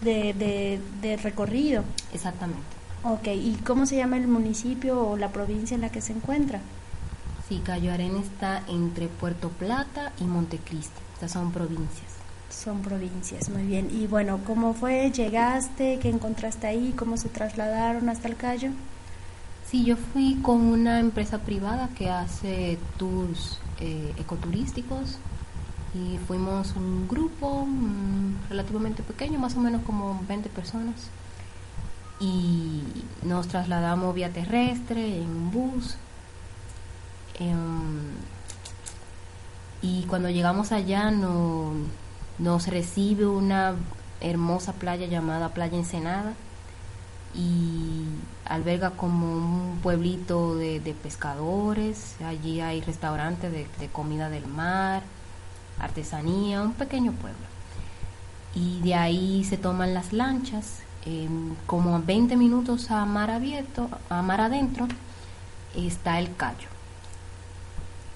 De, 0.03 0.35
de, 0.35 0.81
de 1.01 1.17
recorrido. 1.17 1.85
Exactamente. 2.13 2.63
Ok, 3.03 3.29
¿y 3.29 3.57
cómo 3.65 3.87
se 3.87 3.97
llama 3.97 4.17
el 4.17 4.29
municipio 4.29 5.01
o 5.01 5.17
la 5.17 5.29
provincia 5.31 5.75
en 5.75 5.81
la 5.81 5.91
que 5.91 6.01
se 6.01 6.13
encuentra? 6.13 6.61
Sí, 7.49 7.61
Cayo 7.65 7.93
Arena 7.93 8.21
está 8.21 8.63
entre 8.69 9.07
Puerto 9.07 9.51
Plata 9.51 10.13
y 10.21 10.25
Montecristi. 10.25 11.01
Estas 11.15 11.33
son 11.33 11.53
provincias. 11.53 12.17
Son 12.51 12.83
provincias, 12.83 13.49
muy 13.49 13.63
bien. 13.63 13.89
Y 13.91 14.07
bueno, 14.07 14.41
¿cómo 14.45 14.75
fue? 14.75 15.11
¿Llegaste? 15.13 15.99
¿Qué 16.01 16.09
encontraste 16.09 16.67
ahí? 16.67 16.93
¿Cómo 16.97 17.17
se 17.17 17.29
trasladaron 17.29 18.09
hasta 18.09 18.29
el 18.29 18.37
Cayo? 18.37 18.71
Sí, 19.71 19.85
yo 19.85 19.97
fui 19.97 20.37
con 20.43 20.61
una 20.61 21.01
empresa 21.01 21.39
privada 21.39 21.89
que 21.97 22.09
hace 22.11 22.79
tours 22.99 23.59
eh, 23.81 24.13
ecoturísticos 24.19 25.19
y 25.97 26.19
fuimos 26.27 26.75
un 26.77 27.09
grupo 27.09 27.67
relativamente 28.51 29.03
pequeño, 29.03 29.39
más 29.39 29.57
o 29.57 29.61
menos 29.61 29.83
como 29.83 30.21
20 30.29 30.49
personas. 30.51 31.09
Y 32.21 32.83
nos 33.23 33.49
trasladamos 33.49 34.15
vía 34.15 34.33
terrestre 34.33 35.21
en 35.23 35.29
un 35.29 35.51
bus. 35.51 35.97
Em, 37.39 38.13
y 39.83 40.05
cuando 40.05 40.31
llegamos 40.31 40.73
allá 40.73 41.11
no- 41.11 41.73
nos 42.39 42.67
recibe 42.67 43.27
una 43.27 43.75
hermosa 44.21 44.73
playa 44.73 45.07
llamada 45.07 45.51
Playa 45.51 45.77
Ensenada 45.77 46.33
y 47.35 48.05
alberga 48.47 48.91
como 48.93 49.27
un 49.33 49.79
pueblito 49.83 50.57
de, 50.57 50.95
pescadores, 51.03 52.17
allí 52.25 52.61
hay 52.61 52.81
restaurantes 52.81 53.53
de 53.53 53.89
comida 53.89 54.31
del 54.31 54.47
mar, 54.47 55.03
artesanía, 55.79 56.63
un 56.63 56.73
pequeño 56.73 57.13
pueblo. 57.13 57.47
Y 58.55 58.81
de 58.81 58.95
ahí 58.95 59.45
se 59.45 59.57
toman 59.57 59.95
las 59.95 60.13
lanchas, 60.13 60.81
em, 61.05 61.55
como 61.67 61.95
a 61.95 61.99
20 61.99 62.37
minutos 62.37 62.91
a 62.91 63.05
mar 63.05 63.31
abierto, 63.31 63.89
a 64.09 64.23
mar 64.23 64.41
adentro, 64.41 64.89
está 65.75 66.19
el 66.19 66.35
callo. 66.37 66.69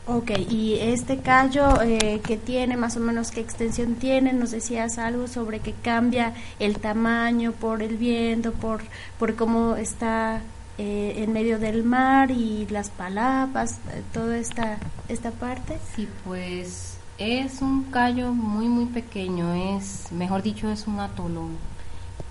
Ok, 0.07 0.31
y 0.49 0.75
este 0.81 1.19
callo 1.19 1.81
eh, 1.83 2.21
que 2.27 2.37
tiene, 2.37 2.77
más 2.77 2.97
o 2.97 3.01
menos 3.01 3.31
qué 3.31 3.41
extensión 3.41 3.95
tiene, 3.95 4.33
nos 4.33 4.51
decías 4.51 4.99
algo 4.99 5.29
sobre 5.29 5.61
que 5.61 5.73
cambia 5.73 6.35
el 6.59 6.79
tamaño 6.79 7.53
por 7.53 7.83
el 7.83 7.97
viento, 7.97 8.53
por, 8.53 8.81
por 9.19 9.37
cómo 9.37 9.77
está 9.77 10.41
eh, 10.79 11.15
en 11.19 11.33
medio 11.33 11.59
del 11.59 11.85
mar 11.85 12.31
y 12.31 12.67
las 12.71 12.91
palapas, 12.91 13.75
eh, 13.93 14.03
toda 14.13 14.39
esta, 14.39 14.79
esta 15.09 15.31
parte. 15.31 15.79
Sí, 15.95 16.09
pues 16.25 16.90
es 17.21 17.63
un 17.63 17.85
callo 17.85 18.33
muy 18.35 18.69
muy 18.69 18.87
pequeño, 18.87 19.53
es, 19.55 20.11
mejor 20.13 20.43
dicho, 20.43 20.69
es 20.71 20.87
un 20.89 20.99
atolón, 21.01 21.57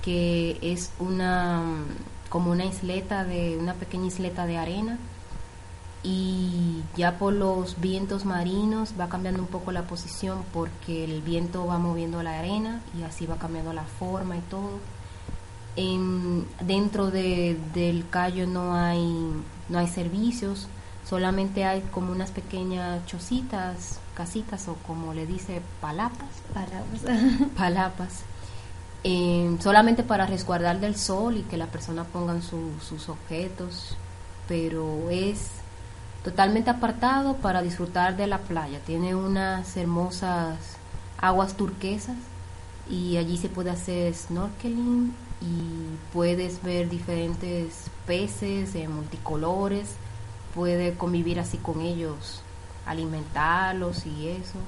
que 0.04 0.58
es 0.62 0.91
una 0.99 1.63
como 2.30 2.52
una 2.52 2.65
isleta 2.65 3.23
de 3.23 3.58
una 3.58 3.73
pequeña 3.75 4.08
isleta 4.08 4.45
de 4.45 4.58
arena 4.58 4.99
y 6.04 6.82
ya 6.95 7.17
por 7.17 7.34
los 7.34 7.80
vientos 7.82 8.23
marinos 8.25 8.93
va 8.99 9.10
cambiando 9.10 9.41
un 9.41 9.47
poco 9.47 9.71
la 9.71 9.84
posición 9.84 10.43
porque 10.54 11.04
el 11.04 11.21
viento 11.21 11.65
va 11.65 11.78
moviendo 11.78 12.23
la 12.23 12.39
arena 12.39 12.82
y 12.97 13.04
así 13.04 13.25
va 13.25 13.38
cambiando 13.38 13.73
la 13.73 13.84
forma 13.84 14.38
y 14.38 14.41
todo. 14.41 14.80
En- 15.75 16.45
dentro 16.62 17.12
de, 17.12 17.58
del 17.73 18.06
callo 18.10 18.47
no 18.47 18.73
hay 18.75 19.02
no 19.69 19.78
hay 19.80 19.88
servicios, 19.88 20.67
solamente 21.08 21.63
hay 21.65 21.82
como 21.91 22.12
unas 22.12 22.32
pequeñas 22.32 23.06
chocitas, 23.06 23.99
casitas 24.19 24.67
o 24.67 24.75
como 24.86 25.13
le 25.13 25.25
dice 25.25 25.62
palapas, 25.79 26.27
Palabras. 26.53 27.01
palapas, 27.58 28.13
eh, 29.05 29.55
solamente 29.62 30.03
para 30.03 30.25
resguardar 30.25 30.82
del 30.82 30.97
sol 30.97 31.38
y 31.38 31.43
que 31.43 31.55
la 31.55 31.67
persona 31.67 32.03
pongan 32.03 32.41
su- 32.41 32.73
sus 32.86 33.08
objetos, 33.08 33.95
pero 34.49 35.10
es 35.10 35.51
totalmente 36.23 36.69
apartado 36.69 37.36
para 37.38 37.62
disfrutar 37.62 38.17
de 38.17 38.27
la 38.27 38.39
playa. 38.39 38.79
Tiene 38.86 39.15
unas 39.15 39.77
hermosas 39.77 40.58
aguas 41.21 41.53
turquesas 41.55 42.17
y 42.89 43.15
allí 43.15 43.38
se 43.38 43.47
puede 43.47 43.69
hacer 43.69 44.13
snorkeling 44.13 45.13
y 45.41 46.12
puedes 46.12 46.62
ver 46.62 46.89
diferentes 46.89 47.86
peces 48.05 48.75
en 48.75 48.91
multicolores, 48.93 49.91
puede 50.53 50.95
convivir 50.95 51.39
así 51.39 51.58
con 51.58 51.79
ellos, 51.79 52.41
alimentarlos 52.85 54.05
y 54.05 54.29
eso. 54.29 54.59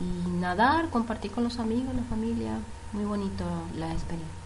y 0.00 0.28
nadar, 0.40 0.90
compartir 0.90 1.30
con 1.30 1.44
los 1.44 1.60
amigos, 1.60 1.94
la 1.94 2.02
familia, 2.02 2.58
muy 2.92 3.04
bonito 3.04 3.44
la 3.76 3.92
experiencia. 3.92 4.44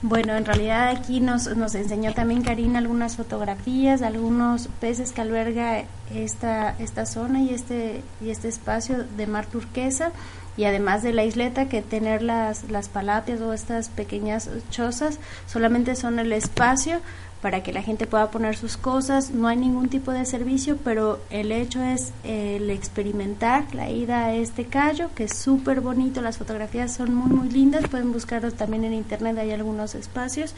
Bueno, 0.00 0.36
en 0.36 0.44
realidad 0.44 0.90
aquí 0.90 1.18
nos, 1.18 1.56
nos 1.56 1.74
enseñó 1.74 2.14
también 2.14 2.42
Karina 2.42 2.78
algunas 2.78 3.16
fotografías 3.16 4.00
algunos 4.02 4.68
peces 4.80 5.10
que 5.10 5.22
alberga 5.22 5.84
esta, 6.14 6.76
esta 6.78 7.04
zona 7.04 7.42
y 7.42 7.52
este, 7.52 8.04
y 8.20 8.30
este 8.30 8.46
espacio 8.46 9.02
de 9.16 9.26
mar 9.26 9.46
turquesa 9.46 10.12
y 10.56 10.66
además 10.66 11.02
de 11.02 11.12
la 11.12 11.24
isleta 11.24 11.68
que 11.68 11.82
tener 11.82 12.22
las, 12.22 12.70
las 12.70 12.88
palapias 12.88 13.40
o 13.40 13.52
estas 13.52 13.88
pequeñas 13.88 14.48
chozas 14.70 15.18
solamente 15.48 15.96
son 15.96 16.20
el 16.20 16.32
espacio 16.32 17.00
para 17.42 17.62
que 17.62 17.72
la 17.72 17.82
gente 17.82 18.06
pueda 18.06 18.30
poner 18.30 18.56
sus 18.56 18.76
cosas. 18.76 19.30
No 19.30 19.48
hay 19.48 19.56
ningún 19.56 19.88
tipo 19.88 20.12
de 20.12 20.24
servicio, 20.26 20.76
pero 20.84 21.20
el 21.30 21.52
hecho 21.52 21.82
es 21.82 22.12
el 22.24 22.70
experimentar 22.70 23.74
la 23.74 23.90
ida 23.90 24.26
a 24.26 24.34
este 24.34 24.64
callo, 24.64 25.10
que 25.14 25.24
es 25.24 25.36
súper 25.36 25.80
bonito, 25.80 26.20
las 26.20 26.38
fotografías 26.38 26.94
son 26.94 27.14
muy, 27.14 27.30
muy 27.30 27.48
lindas, 27.48 27.88
pueden 27.88 28.12
buscarlos 28.12 28.54
también 28.54 28.84
en 28.84 28.92
internet, 28.92 29.38
hay 29.38 29.52
algunos 29.52 29.94
espacios. 29.94 30.54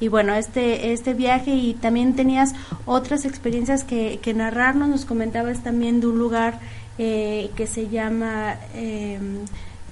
Y 0.00 0.08
bueno, 0.08 0.34
este, 0.34 0.92
este 0.92 1.14
viaje 1.14 1.54
y 1.54 1.74
también 1.74 2.16
tenías 2.16 2.54
otras 2.86 3.24
experiencias 3.24 3.84
que, 3.84 4.18
que 4.20 4.34
narrarnos, 4.34 4.88
nos 4.88 5.04
comentabas 5.04 5.62
también 5.62 6.00
de 6.00 6.08
un 6.08 6.18
lugar 6.18 6.58
eh, 6.98 7.50
que 7.56 7.66
se 7.66 7.88
llama 7.88 8.56
em, 8.74 9.38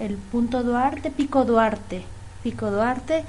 el 0.00 0.16
Punto 0.16 0.62
Duarte, 0.62 1.10
Pico 1.10 1.44
Duarte, 1.44 2.02
Pico 2.42 2.70
Duarte, 2.70 3.24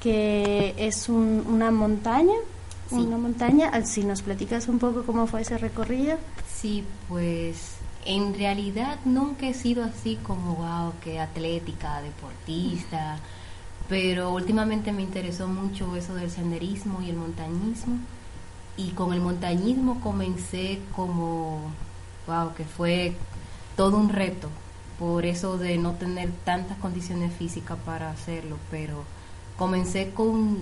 que 0.00 0.74
es 0.78 1.08
una 1.08 1.70
montaña, 1.70 2.34
una 2.90 3.18
montaña. 3.18 3.70
Si 3.84 4.02
nos 4.02 4.22
platicas 4.22 4.68
un 4.68 4.78
poco 4.78 5.04
cómo 5.04 5.26
fue 5.26 5.42
ese 5.42 5.58
recorrido. 5.58 6.18
Sí, 6.48 6.84
pues 7.08 7.74
en 8.04 8.34
realidad 8.34 8.98
nunca 9.04 9.46
he 9.46 9.54
sido 9.54 9.84
así 9.84 10.16
como, 10.22 10.56
wow, 10.56 10.94
que 11.02 11.20
atlética, 11.20 12.00
deportista, 12.02 13.18
pero 13.88 14.32
últimamente 14.32 14.92
me 14.92 15.02
interesó 15.02 15.48
mucho 15.48 15.94
eso 15.96 16.14
del 16.14 16.30
senderismo 16.30 17.02
y 17.02 17.10
el 17.10 17.16
montañismo. 17.16 17.98
Y 18.76 18.90
con 18.90 19.12
el 19.12 19.20
montañismo 19.20 20.00
comencé 20.00 20.80
como, 20.96 21.60
wow, 22.26 22.54
que 22.54 22.64
fue 22.64 23.14
todo 23.76 23.98
un 23.98 24.08
reto, 24.08 24.48
por 24.98 25.26
eso 25.26 25.58
de 25.58 25.76
no 25.76 25.92
tener 25.92 26.30
tantas 26.44 26.78
condiciones 26.78 27.32
físicas 27.34 27.78
para 27.84 28.10
hacerlo, 28.10 28.56
pero 28.70 29.04
comencé 29.60 30.12
con 30.12 30.56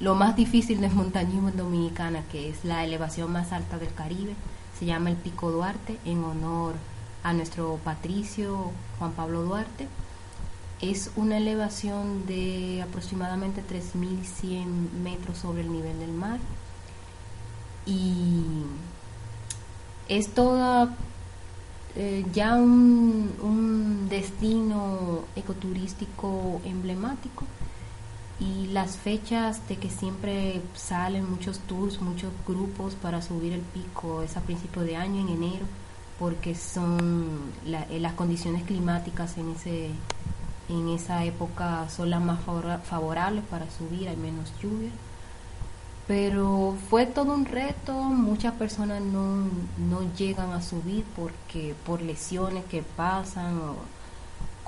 lo 0.00 0.16
más 0.16 0.34
difícil 0.34 0.80
del 0.80 0.90
montañismo 0.90 1.50
en 1.50 1.56
Dominicana, 1.56 2.24
que 2.32 2.50
es 2.50 2.64
la 2.64 2.84
elevación 2.84 3.30
más 3.30 3.52
alta 3.52 3.78
del 3.78 3.94
Caribe. 3.94 4.34
Se 4.76 4.86
llama 4.86 5.10
el 5.10 5.16
Pico 5.16 5.52
Duarte 5.52 5.98
en 6.04 6.24
honor 6.24 6.74
a 7.22 7.32
nuestro 7.32 7.78
patricio 7.84 8.72
Juan 8.98 9.12
Pablo 9.12 9.44
Duarte. 9.44 9.86
Es 10.80 11.12
una 11.14 11.36
elevación 11.36 12.26
de 12.26 12.82
aproximadamente 12.82 13.62
3.100 13.62 14.66
metros 15.00 15.38
sobre 15.38 15.60
el 15.60 15.70
nivel 15.70 16.00
del 16.00 16.10
mar 16.12 16.40
y 17.86 18.42
es 20.08 20.34
toda 20.34 20.92
eh, 21.94 22.26
ya 22.32 22.56
un, 22.56 23.32
un 23.42 24.08
destino 24.08 25.20
ecoturístico 25.36 26.60
emblemático 26.64 27.44
y 28.40 28.68
las 28.68 28.96
fechas 28.96 29.66
de 29.68 29.76
que 29.76 29.90
siempre 29.90 30.62
salen 30.74 31.28
muchos 31.28 31.58
tours, 31.60 32.00
muchos 32.00 32.32
grupos 32.46 32.94
para 32.94 33.20
subir 33.20 33.52
el 33.52 33.60
pico 33.60 34.22
es 34.22 34.36
a 34.36 34.40
principio 34.40 34.82
de 34.82 34.96
año, 34.96 35.20
en 35.20 35.28
enero, 35.28 35.66
porque 36.18 36.54
son 36.54 37.52
eh, 37.66 37.98
las 38.00 38.12
condiciones 38.14 38.62
climáticas 38.62 39.36
en 39.38 39.50
ese 39.50 39.90
en 40.68 40.88
esa 40.90 41.24
época 41.24 41.88
son 41.88 42.10
las 42.10 42.20
más 42.20 42.40
favorables 42.84 43.42
para 43.44 43.70
subir, 43.70 44.08
hay 44.08 44.16
menos 44.16 44.52
lluvia. 44.62 44.90
Pero 46.06 46.76
fue 46.88 47.06
todo 47.06 47.34
un 47.34 47.44
reto, 47.46 47.94
muchas 47.94 48.54
personas 48.54 49.00
no, 49.02 49.46
no 49.78 50.14
llegan 50.16 50.52
a 50.52 50.62
subir 50.62 51.04
porque 51.16 51.74
por 51.86 52.02
lesiones 52.02 52.64
que 52.66 52.82
pasan 52.82 53.58
o 53.58 53.76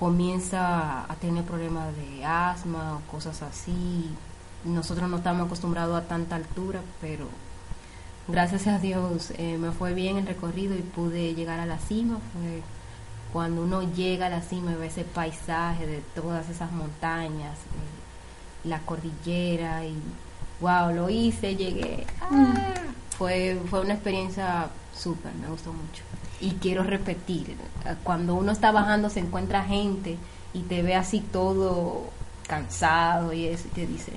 comienza 0.00 1.04
a 1.04 1.14
tener 1.16 1.44
problemas 1.44 1.94
de 1.94 2.24
asma 2.24 2.96
o 2.96 3.10
cosas 3.12 3.42
así. 3.42 4.08
Nosotros 4.64 5.10
no 5.10 5.18
estamos 5.18 5.46
acostumbrados 5.46 6.02
a 6.02 6.08
tanta 6.08 6.36
altura, 6.36 6.80
pero 7.02 7.26
gracias 8.26 8.66
a 8.66 8.78
Dios 8.78 9.32
eh, 9.36 9.58
me 9.58 9.72
fue 9.72 9.92
bien 9.92 10.16
el 10.16 10.26
recorrido 10.26 10.74
y 10.74 10.80
pude 10.80 11.34
llegar 11.34 11.60
a 11.60 11.66
la 11.66 11.78
cima. 11.78 12.18
Fue 12.32 12.62
cuando 13.30 13.62
uno 13.62 13.82
llega 13.92 14.26
a 14.26 14.30
la 14.30 14.40
cima 14.40 14.72
y 14.72 14.76
ve 14.76 14.86
ese 14.86 15.04
paisaje 15.04 15.86
de 15.86 16.02
todas 16.14 16.48
esas 16.48 16.72
montañas, 16.72 17.58
eh, 17.58 18.68
la 18.68 18.80
cordillera 18.80 19.84
y 19.84 19.94
wow, 20.62 20.94
lo 20.94 21.10
hice, 21.10 21.56
llegué. 21.56 22.06
Ah, 22.22 22.54
fue, 23.18 23.60
fue 23.68 23.82
una 23.82 23.94
experiencia 23.94 24.70
súper, 24.96 25.34
me 25.34 25.48
gustó 25.48 25.74
mucho 25.74 26.02
y 26.40 26.52
quiero 26.52 26.82
repetir, 26.82 27.56
cuando 28.02 28.34
uno 28.34 28.52
está 28.52 28.72
bajando 28.72 29.10
se 29.10 29.20
encuentra 29.20 29.64
gente 29.64 30.16
y 30.54 30.60
te 30.60 30.82
ve 30.82 30.94
así 30.94 31.20
todo 31.20 32.10
cansado 32.46 33.32
y 33.32 33.46
eso 33.46 33.68
y 33.68 33.74
te 33.74 33.86
dice, 33.86 34.12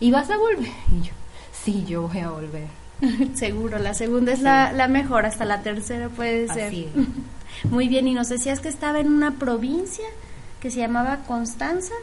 ¿y 0.00 0.10
vas 0.10 0.30
a 0.30 0.38
volver? 0.38 0.70
Y 0.92 1.02
yo, 1.02 1.12
sí, 1.52 1.84
yo 1.86 2.08
voy 2.08 2.18
a 2.18 2.30
volver. 2.30 2.66
Seguro, 3.34 3.78
la 3.78 3.94
segunda 3.94 4.32
es 4.32 4.40
la, 4.40 4.72
la, 4.72 4.88
mejor, 4.88 5.26
hasta 5.26 5.44
la 5.44 5.62
tercera 5.62 6.08
puede 6.08 6.48
ser. 6.48 6.72
Muy 7.70 7.88
bien, 7.88 8.08
y 8.08 8.14
nos 8.14 8.28
decías 8.28 8.60
que 8.60 8.68
estaba 8.68 8.98
en 8.98 9.12
una 9.12 9.32
provincia 9.32 10.06
que 10.60 10.70
se 10.70 10.78
llamaba 10.78 11.18
Constanza. 11.26 11.94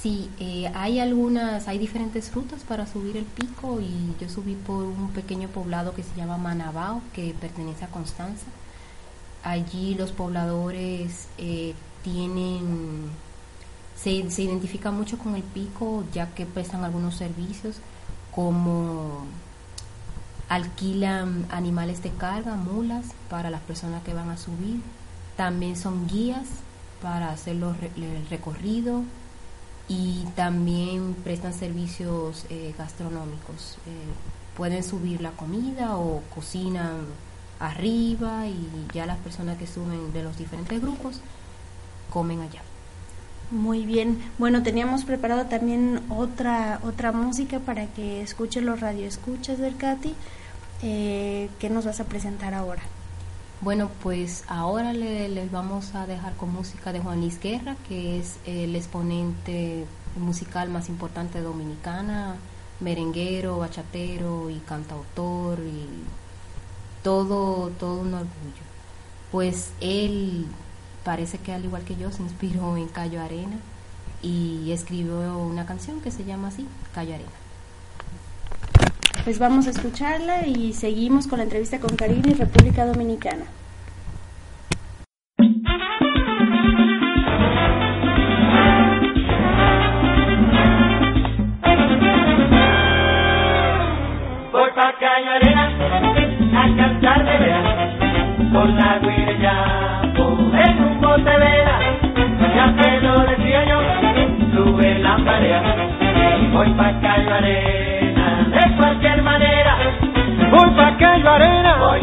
Sí, 0.00 0.30
eh, 0.38 0.70
hay 0.74 1.00
algunas, 1.00 1.66
hay 1.66 1.78
diferentes 1.78 2.32
rutas 2.32 2.62
para 2.62 2.86
subir 2.86 3.16
el 3.16 3.24
pico 3.24 3.80
y 3.80 4.14
yo 4.20 4.28
subí 4.28 4.54
por 4.54 4.84
un 4.84 5.10
pequeño 5.10 5.48
poblado 5.48 5.92
que 5.94 6.04
se 6.04 6.14
llama 6.14 6.38
Manabao, 6.38 7.02
que 7.12 7.34
pertenece 7.38 7.84
a 7.84 7.88
Constanza 7.88 8.46
allí 9.48 9.94
los 9.94 10.12
pobladores 10.12 11.28
eh, 11.38 11.74
tienen, 12.02 13.10
se, 13.96 14.30
se 14.30 14.42
identifican 14.42 14.94
mucho 14.94 15.18
con 15.18 15.34
el 15.34 15.42
pico 15.42 16.04
ya 16.12 16.34
que 16.34 16.46
prestan 16.46 16.84
algunos 16.84 17.16
servicios 17.16 17.76
como 18.34 19.26
alquilan 20.48 21.46
animales 21.50 22.02
de 22.02 22.10
carga, 22.10 22.54
mulas 22.54 23.06
para 23.28 23.50
las 23.50 23.60
personas 23.62 24.02
que 24.02 24.14
van 24.14 24.30
a 24.30 24.36
subir, 24.36 24.80
también 25.36 25.76
son 25.76 26.06
guías 26.08 26.46
para 27.02 27.30
hacer 27.30 27.56
el 27.56 28.26
recorrido 28.28 29.02
y 29.88 30.24
también 30.36 31.14
prestan 31.24 31.54
servicios 31.54 32.44
eh, 32.50 32.74
gastronómicos. 32.76 33.78
Eh, 33.86 34.56
pueden 34.56 34.82
subir 34.82 35.20
la 35.20 35.30
comida 35.30 35.96
o 35.96 36.22
cocinan 36.34 37.06
arriba 37.60 38.46
y 38.46 38.68
ya 38.92 39.06
las 39.06 39.18
personas 39.18 39.58
que 39.58 39.66
suben 39.66 40.12
de 40.12 40.22
los 40.22 40.38
diferentes 40.38 40.80
grupos 40.80 41.20
comen 42.10 42.40
allá. 42.40 42.62
Muy 43.50 43.86
bien. 43.86 44.18
Bueno, 44.38 44.62
teníamos 44.62 45.04
preparado 45.04 45.46
también 45.46 46.02
otra 46.10 46.80
otra 46.82 47.12
música 47.12 47.60
para 47.60 47.86
que 47.86 48.20
escuchen 48.20 48.66
los 48.66 48.80
radioescuchas 48.80 49.58
del 49.58 49.76
Cati. 49.76 50.14
Eh, 50.82 51.48
¿Qué 51.58 51.70
nos 51.70 51.86
vas 51.86 52.00
a 52.00 52.04
presentar 52.04 52.54
ahora? 52.54 52.82
Bueno, 53.60 53.90
pues 54.02 54.44
ahora 54.48 54.92
le, 54.92 55.28
les 55.28 55.50
vamos 55.50 55.94
a 55.94 56.06
dejar 56.06 56.34
con 56.34 56.52
música 56.52 56.92
de 56.92 57.00
Juan 57.00 57.20
Luis 57.20 57.40
Guerra, 57.40 57.74
que 57.88 58.20
es 58.20 58.36
el 58.46 58.76
exponente 58.76 59.84
musical 60.16 60.68
más 60.68 60.88
importante 60.88 61.40
dominicana, 61.40 62.36
merenguero, 62.80 63.58
bachatero 63.58 64.50
y 64.50 64.58
cantautor 64.60 65.58
y 65.60 65.88
todo, 67.08 67.70
todo 67.80 68.02
un 68.02 68.12
orgullo. 68.12 68.64
Pues 69.32 69.70
él 69.80 70.44
parece 71.04 71.38
que 71.38 71.54
al 71.54 71.64
igual 71.64 71.82
que 71.84 71.96
yo 71.96 72.12
se 72.12 72.22
inspiró 72.22 72.76
en 72.76 72.86
Cayo 72.86 73.22
Arena 73.22 73.56
y 74.20 74.70
escribió 74.72 75.38
una 75.38 75.64
canción 75.64 76.02
que 76.02 76.10
se 76.10 76.26
llama 76.26 76.48
así, 76.48 76.66
Cayo 76.94 77.14
Arena. 77.14 77.30
Pues 79.24 79.38
vamos 79.38 79.66
a 79.66 79.70
escucharla 79.70 80.46
y 80.46 80.74
seguimos 80.74 81.26
con 81.26 81.38
la 81.38 81.44
entrevista 81.44 81.80
con 81.80 81.96
Karina 81.96 82.28
y 82.28 82.34
República 82.34 82.84
Dominicana. 82.84 83.46
Pa' 106.76 107.00
Cayo 107.00 107.34
Arena, 107.34 108.46
de 108.50 108.76
cualquier 108.76 109.22
manera, 109.22 109.76
voy 110.50 110.70
pa' 110.76 110.96
Cayo 110.98 111.30
Arena, 111.30 111.76
voy, 111.78 112.00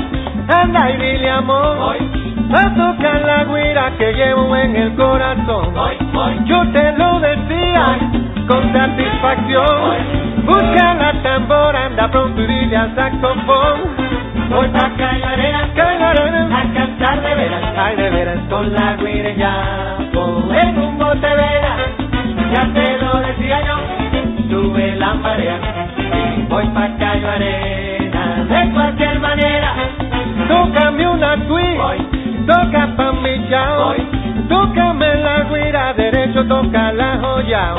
anda 0.48 0.92
y 0.92 0.98
dile 0.98 1.30
amor, 1.30 1.78
voy, 1.78 1.98
a 2.56 2.74
tocar 2.74 3.22
la 3.22 3.44
guira 3.46 3.92
que 3.98 4.14
llevo 4.14 4.56
en 4.56 4.76
el 4.76 4.96
corazón. 4.96 5.74
Yo 6.46 6.72
te 6.72 6.92
lo 6.94 7.20
decía 7.20 7.98
con 8.48 8.72
satisfacción. 8.72 10.26
Busca 10.46 10.94
la 10.94 11.14
tambora, 11.24 11.86
anda 11.86 12.10
pronto 12.10 12.42
y 12.42 12.48
dile 12.48 12.78
al 12.78 12.96
saxofón. 12.96 14.16
Voy 14.50 14.68
pa' 14.70 14.92
calle 14.96 15.26
arena, 15.26 15.70
calle 15.76 16.04
arena, 16.04 16.60
a 16.60 16.74
cantar 16.74 17.22
de 17.22 17.36
veras, 17.36 17.64
ay 17.78 17.96
de 17.96 18.10
veras, 18.12 18.38
con 18.50 18.74
la 18.74 18.96
guira 18.98 19.32
ya, 19.34 19.98
en 20.62 20.78
un 20.78 20.98
bote 21.00 21.28
vela, 21.28 21.76
ya 22.54 22.74
te 22.74 22.95
sube 24.66 24.96
la 24.96 25.14
marea, 25.14 25.60
voy 26.50 26.66
pa' 26.74 26.90
calle 26.98 27.28
arena, 27.28 28.46
de 28.50 28.72
cualquier 28.74 29.20
manera, 29.20 29.72
tócame 30.48 31.08
una 31.08 31.38
tweet, 31.48 31.78
toca 32.48 32.88
pa' 32.98 33.12
mi 33.12 33.48
chao, 33.50 33.94
tócame 34.50 35.16
la 35.18 35.44
guira 35.44 35.94
derecho, 35.94 36.48
toca 36.48 36.92
la 36.94 37.20
joya, 37.22 37.76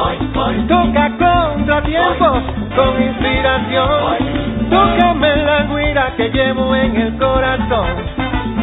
toca 0.69 1.11
contratiempo, 1.19 2.29
con 2.77 3.03
inspiración, 3.03 4.47
Tócame 4.71 5.37
la 5.45 5.63
guira 5.63 6.13
que 6.17 6.29
llevo 6.29 6.75
en 6.75 6.97
el 6.97 7.17
corazón. 7.19 7.87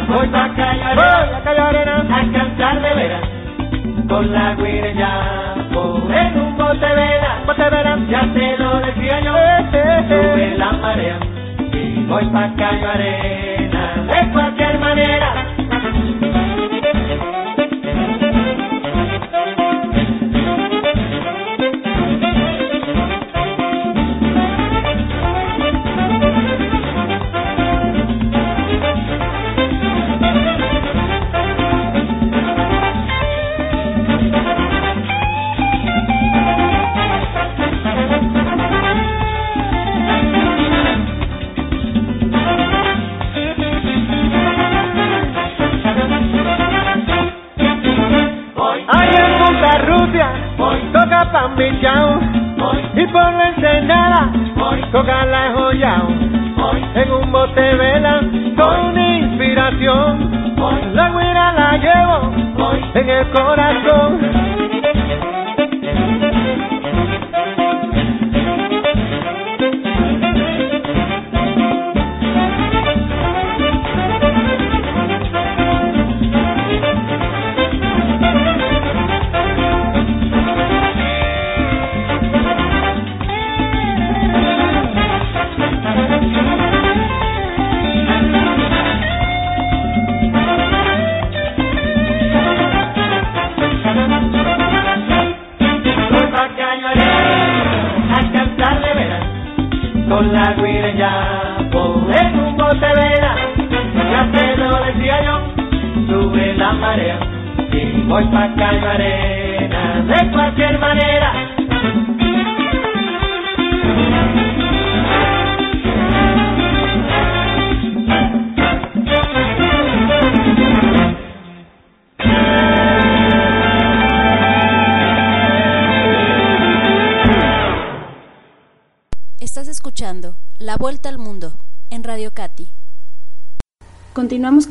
Voy 0.06 0.28
a 0.28 0.54
callar, 0.54 0.94
voy 0.94 1.34
a 1.34 1.40
callar 1.42 1.88
a 1.88 2.32
cantar 2.32 2.82
de 2.82 2.94
veras. 2.94 3.22
Con 4.06 4.30
la 4.30 4.54
guira 4.54 4.92
ya, 4.92 5.54
en 5.74 6.40
un 6.40 6.56
bote 6.56 6.86
vela, 6.86 7.43
ya 8.10 8.22
te 8.34 8.58
lo 8.58 8.80
decía 8.80 9.20
yo. 9.20 9.34
Sube 10.08 10.58
la 10.58 10.72
marea 10.72 11.18
y 11.72 12.04
voy 12.08 12.24
pa' 12.26 12.54
callo 12.56 12.90
arena, 12.90 14.06
de 14.08 14.32
cualquier 14.32 14.78
manera. 14.78 15.53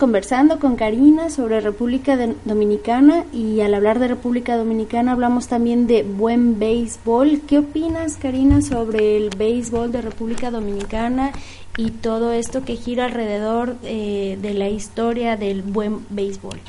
Conversando 0.04 0.60
con 0.60 0.76
Karina 0.76 1.30
sobre 1.30 1.62
República 1.62 2.18
Dominicana 2.44 3.24
y 3.32 3.62
al 3.62 3.74
hablar 3.74 4.00
de 4.00 4.10
República 4.10 4.58
Dominicana 4.58 5.14
hablamos 5.14 5.48
también 5.48 5.88
de 5.88 6.04
buen 6.04 6.60
béisbol. 6.60 7.40
¿Qué 7.48 7.60
opinas, 7.60 8.18
Karina, 8.18 8.62
sobre 8.62 9.16
el 9.16 9.30
béisbol 9.30 9.94
de 9.94 10.02
República 10.02 10.52
Dominicana 10.52 11.32
y 11.78 11.92
todo 11.92 12.34
esto 12.34 12.66
que 12.66 12.76
gira 12.76 13.06
alrededor 13.06 13.78
eh, 13.84 14.38
de 14.42 14.54
la 14.54 14.68
historia 14.68 15.38
del 15.38 15.62
buen 15.62 16.06
béisbol? 16.10 16.60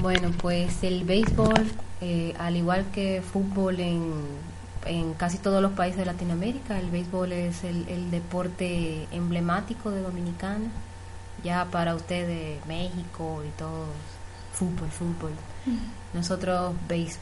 Bueno, 0.00 0.30
pues 0.40 0.82
el 0.84 1.04
béisbol, 1.04 1.66
eh, 2.00 2.32
al 2.38 2.56
igual 2.56 2.86
que 2.90 3.20
fútbol 3.20 3.80
en, 3.80 4.14
en 4.86 5.12
casi 5.12 5.36
todos 5.36 5.60
los 5.60 5.72
países 5.72 5.98
de 5.98 6.06
Latinoamérica, 6.06 6.80
el 6.80 6.88
béisbol 6.88 7.32
es 7.32 7.64
el, 7.64 7.86
el 7.86 8.10
deporte 8.10 9.06
emblemático 9.12 9.90
de 9.90 10.00
Dominicana 10.00 10.70
ya 11.44 11.66
para 11.66 11.94
ustedes 11.94 12.64
México 12.66 13.42
y 13.46 13.50
todo, 13.58 13.86
fútbol, 14.52 14.90
fútbol. 14.90 15.32
Nosotros 16.14 16.74
veis, 16.88 17.18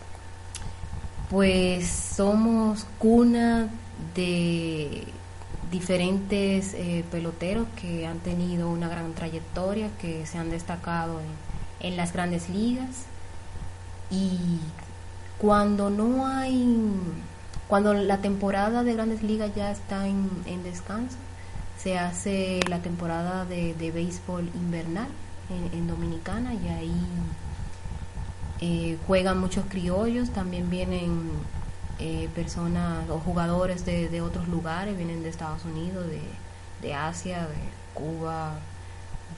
pues 1.31 1.89
somos 1.89 2.87
cuna 2.99 3.69
de 4.15 5.05
diferentes 5.71 6.75
eh, 6.75 7.05
peloteros 7.11 7.67
que 7.81 8.07
han 8.07 8.19
tenido 8.21 8.71
una 8.71 8.89
gran 8.89 9.13
trayectoria, 9.15 9.89
que 10.01 10.27
se 10.27 10.39
han 10.39 10.51
destacado 10.51 11.21
en, 11.21 11.89
en 11.89 11.97
las 11.97 12.13
grandes 12.13 12.49
ligas. 12.49 13.07
Y 14.11 14.61
cuando 15.39 15.91
no 15.91 16.27
hay, 16.27 16.67
cuando 17.69 17.93
la 17.95 18.19
temporada 18.19 18.85
de 18.85 18.95
grandes 18.95 19.23
ligas 19.23 19.55
ya 19.55 19.71
está 19.71 20.07
en, 20.07 20.31
en 20.47 20.63
descanso, 20.63 21.17
se 21.87 21.97
hace 22.01 22.59
la 22.69 22.81
temporada 22.81 23.45
de, 23.45 23.93
béisbol 23.93 24.51
invernal 24.57 25.07
en, 25.73 25.87
Dominicana 25.87 26.53
y 26.53 26.67
ahí 26.67 27.07
eh, 28.61 28.99
juegan 29.07 29.39
muchos 29.39 29.67
criollos, 29.69 30.31
también 30.31 30.69
vienen 30.69 31.31
eh, 32.01 32.29
personas 32.35 33.09
o 33.09 33.21
jugadores 33.21 33.87
de, 33.87 34.21
otros 34.21 34.49
lugares, 34.49 34.97
vienen 34.97 35.23
de 35.23 35.29
Estados 35.29 35.65
Unidos, 35.65 36.07
de, 36.83 36.93
Asia, 36.93 37.47
de 37.47 37.55
Cuba, 37.95 38.59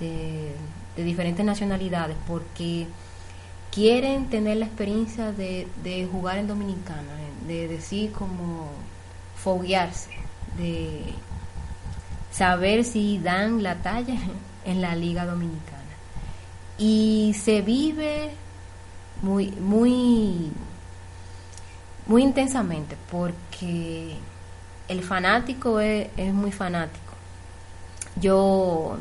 de, 0.01 0.55
diferentes 0.97 1.45
nacionalidades, 1.45 2.17
porque 2.27 2.87
quieren 3.71 4.31
tener 4.31 4.57
la 4.57 4.65
experiencia 4.65 5.33
de, 5.33 5.69
de 5.85 6.09
jugar 6.11 6.39
en 6.39 6.47
Dominicana, 6.47 7.13
de 7.47 7.69
decir 7.69 8.11
como 8.13 8.71
foguearse, 9.37 10.13
de 10.57 11.13
saber 12.31 12.85
si 12.85 13.19
dan 13.19 13.63
la 13.63 13.77
talla 13.77 14.17
en 14.65 14.81
la 14.81 14.95
Liga 14.95 15.27
Dominicana. 15.27 15.79
Y 16.79 17.35
se 17.43 17.63
vive 17.63 18.31
muy, 19.23 19.51
muy, 19.51 20.53
muy 22.07 22.23
intensamente 22.23 22.97
porque 23.11 24.17
el 24.87 25.03
fanático 25.03 25.81
es, 25.81 26.09
muy 26.33 26.53
fanático. 26.53 27.05
Yo 28.21 28.99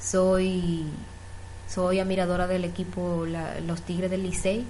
soy, 0.00 0.84
soy 1.68 2.00
admiradora 2.00 2.46
del 2.46 2.64
equipo 2.64 3.26
Los 3.66 3.82
Tigres 3.82 4.10
del 4.10 4.22
Licey. 4.22 4.64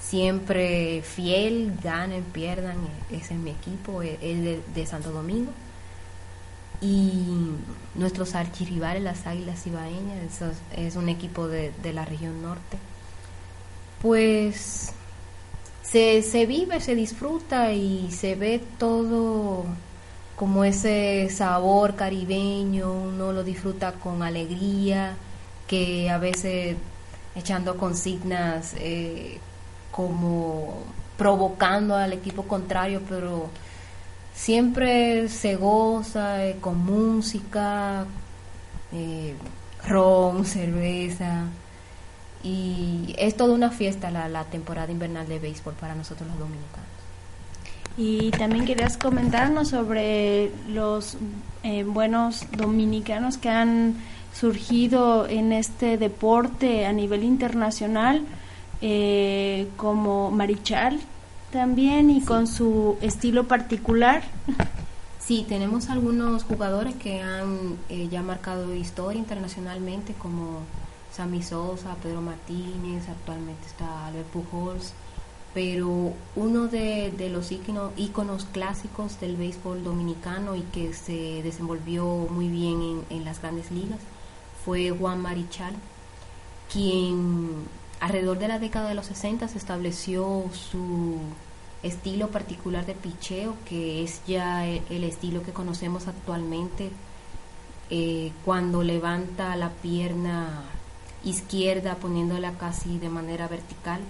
Siempre 0.00 1.02
fiel, 1.02 1.76
ganen, 1.82 2.22
pierdan, 2.24 2.76
ese 3.10 3.34
es 3.34 3.40
mi 3.40 3.50
equipo, 3.50 4.02
el 4.02 4.62
de 4.74 4.86
Santo 4.86 5.10
Domingo 5.10 5.52
y 6.80 7.50
nuestros 7.94 8.34
archirrivales, 8.34 9.02
las 9.02 9.26
Águilas 9.26 9.66
Ibaeñas, 9.66 10.22
eso 10.34 10.50
es 10.76 10.96
un 10.96 11.08
equipo 11.08 11.48
de, 11.48 11.72
de 11.82 11.92
la 11.92 12.04
región 12.04 12.42
norte, 12.42 12.78
pues 14.02 14.92
se, 15.82 16.22
se 16.22 16.46
vive, 16.46 16.80
se 16.80 16.94
disfruta 16.94 17.72
y 17.72 18.10
se 18.10 18.34
ve 18.34 18.62
todo 18.78 19.64
como 20.36 20.64
ese 20.64 21.28
sabor 21.30 21.96
caribeño, 21.96 22.92
uno 22.92 23.32
lo 23.32 23.42
disfruta 23.42 23.92
con 23.92 24.22
alegría, 24.22 25.16
que 25.66 26.10
a 26.10 26.18
veces 26.18 26.76
echando 27.34 27.76
consignas 27.76 28.74
eh, 28.78 29.38
como 29.90 30.84
provocando 31.16 31.96
al 31.96 32.12
equipo 32.12 32.42
contrario, 32.42 33.00
pero 33.08 33.48
siempre 34.36 35.28
se 35.28 35.56
goza 35.56 36.46
eh, 36.46 36.56
con 36.60 36.84
música, 36.84 38.04
eh, 38.92 39.34
ron, 39.88 40.44
cerveza. 40.44 41.46
Y 42.44 43.14
es 43.18 43.36
toda 43.36 43.54
una 43.54 43.70
fiesta 43.70 44.10
la, 44.10 44.44
temporada 44.44 44.92
invernal 44.92 45.26
de 45.26 45.40
béisbol 45.40 45.74
para 45.74 45.96
nosotros 45.96 46.28
los 46.28 46.38
dominicanos. 46.38 46.86
Y 47.98 48.30
también 48.32 48.66
querías 48.66 48.98
comentarnos 48.98 49.70
sobre 49.70 50.52
los 50.68 51.16
eh, 51.62 51.82
buenos 51.82 52.46
dominicanos 52.56 53.38
que 53.38 53.48
han 53.48 53.96
surgido 54.32 55.26
en 55.26 55.52
este 55.52 55.96
deporte 55.96 56.84
a 56.84 56.92
nivel 56.92 57.24
internacional, 57.24 58.22
eh, 58.82 59.66
como 59.78 60.30
Marichal 60.30 61.00
también 61.56 62.10
y 62.10 62.20
con 62.20 62.46
su 62.46 62.98
estilo 63.00 63.48
particular. 63.48 64.22
Sí, 65.18 65.44
tenemos 65.48 65.88
algunos 65.88 66.44
jugadores 66.44 66.94
que 66.94 67.20
han 67.20 67.78
eh, 67.88 68.06
ya 68.08 68.22
marcado 68.22 68.74
historia 68.74 69.18
internacionalmente, 69.18 70.12
como 70.12 70.60
Sammy 71.10 71.42
Sosa, 71.42 71.96
Pedro 72.02 72.20
Martínez, 72.20 73.08
actualmente 73.08 73.66
está 73.66 74.06
Albert 74.06 74.28
Pujols 74.28 74.92
pero 75.56 76.12
uno 76.34 76.66
de, 76.68 77.30
los 77.32 77.50
íconos, 77.50 78.44
clásicos 78.52 79.18
del 79.20 79.36
béisbol 79.36 79.82
dominicano 79.82 80.54
y 80.54 80.60
que 80.60 80.92
se 80.92 81.42
desenvolvió 81.42 82.04
muy 82.04 82.48
bien 82.48 83.02
en, 83.08 83.24
las 83.24 83.40
grandes 83.40 83.70
ligas 83.70 84.00
fue 84.66 84.90
Juan 84.90 85.22
Marichal, 85.22 85.72
quien 86.70 87.64
alrededor 88.00 88.38
de 88.38 88.48
la 88.48 88.58
década 88.58 88.90
de 88.90 88.96
los 88.96 89.06
60 89.06 89.48
se 89.48 89.56
estableció 89.56 90.44
su 90.52 91.16
estilo 91.86 92.28
particular 92.28 92.86
de 92.86 92.94
picheo, 92.94 93.54
que 93.68 94.02
es 94.02 94.22
ya 94.26 94.66
el, 94.66 95.04
estilo 95.04 95.42
que 95.42 95.52
conocemos 95.52 96.08
actualmente 96.08 96.90
eh, 97.90 98.32
cuando 98.44 98.82
levanta 98.82 99.56
la 99.56 99.70
pierna 99.70 100.64
izquierda 101.24 101.96
poniéndola 101.96 102.52
casi 102.52 102.98
de 102.98 103.08
manera 103.08 103.48
vertical 103.48 104.00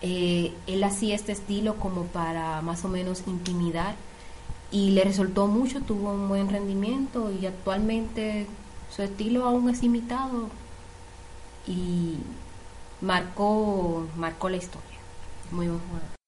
eh, 0.00 0.52
él 0.66 0.82
hacía 0.84 1.14
este 1.14 1.32
estilo 1.32 1.76
como 1.76 2.04
para 2.06 2.60
más 2.62 2.84
o 2.84 2.88
menos 2.88 3.22
intimidar 3.26 3.94
y 4.70 4.90
le 4.90 5.04
resultó 5.04 5.46
mucho, 5.46 5.80
tuvo 5.80 6.12
un 6.12 6.28
buen 6.28 6.48
rendimiento 6.48 7.30
y 7.30 7.46
actualmente 7.46 8.46
su 8.90 9.02
estilo 9.02 9.44
aún 9.44 9.68
es 9.68 9.82
imitado 9.82 10.48
y 11.66 12.16
marcó, 13.00 14.06
marcó 14.16 14.48
la 14.48 14.56
historia. 14.56 14.98
Muy 15.50 15.66
bueno. 15.66 16.21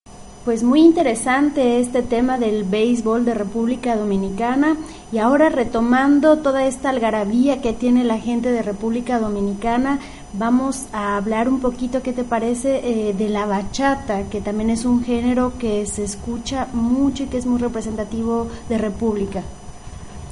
Pues 0.45 0.63
muy 0.63 0.83
interesante 0.83 1.81
este 1.81 2.03
tema 2.03 2.37
del 2.37 2.65
béisbol 2.65 3.25
de 3.25 3.33
República 3.33 3.97
Dominicana 3.97 4.77
y 5.11 5.17
ahora 5.17 5.49
retomando 5.49 6.37
toda 6.37 6.67
esta 6.67 6.91
algarabía 6.91 7.63
que 7.63 7.73
tiene 7.73 8.05
la 8.05 8.19
gente 8.19 8.53
de 8.53 8.61
República 8.61 9.19
Dominicana, 9.19 10.01
vamos 10.35 10.85
a 10.93 11.17
hablar 11.17 11.49
un 11.49 11.61
poquito, 11.61 12.03
¿qué 12.03 12.13
te 12.13 12.25
parece?, 12.25 13.09
eh, 13.09 13.15
de 13.15 13.31
la 13.31 13.47
bachata, 13.47 14.25
que 14.25 14.43
también 14.43 14.69
es 14.69 14.85
un 14.85 15.03
género 15.03 15.55
que 15.59 15.87
se 15.87 16.05
escucha 16.05 16.69
mucho 16.75 17.23
y 17.23 17.27
que 17.27 17.39
es 17.39 17.47
muy 17.47 17.59
representativo 17.59 18.49
de 18.69 18.77
República. 18.77 19.43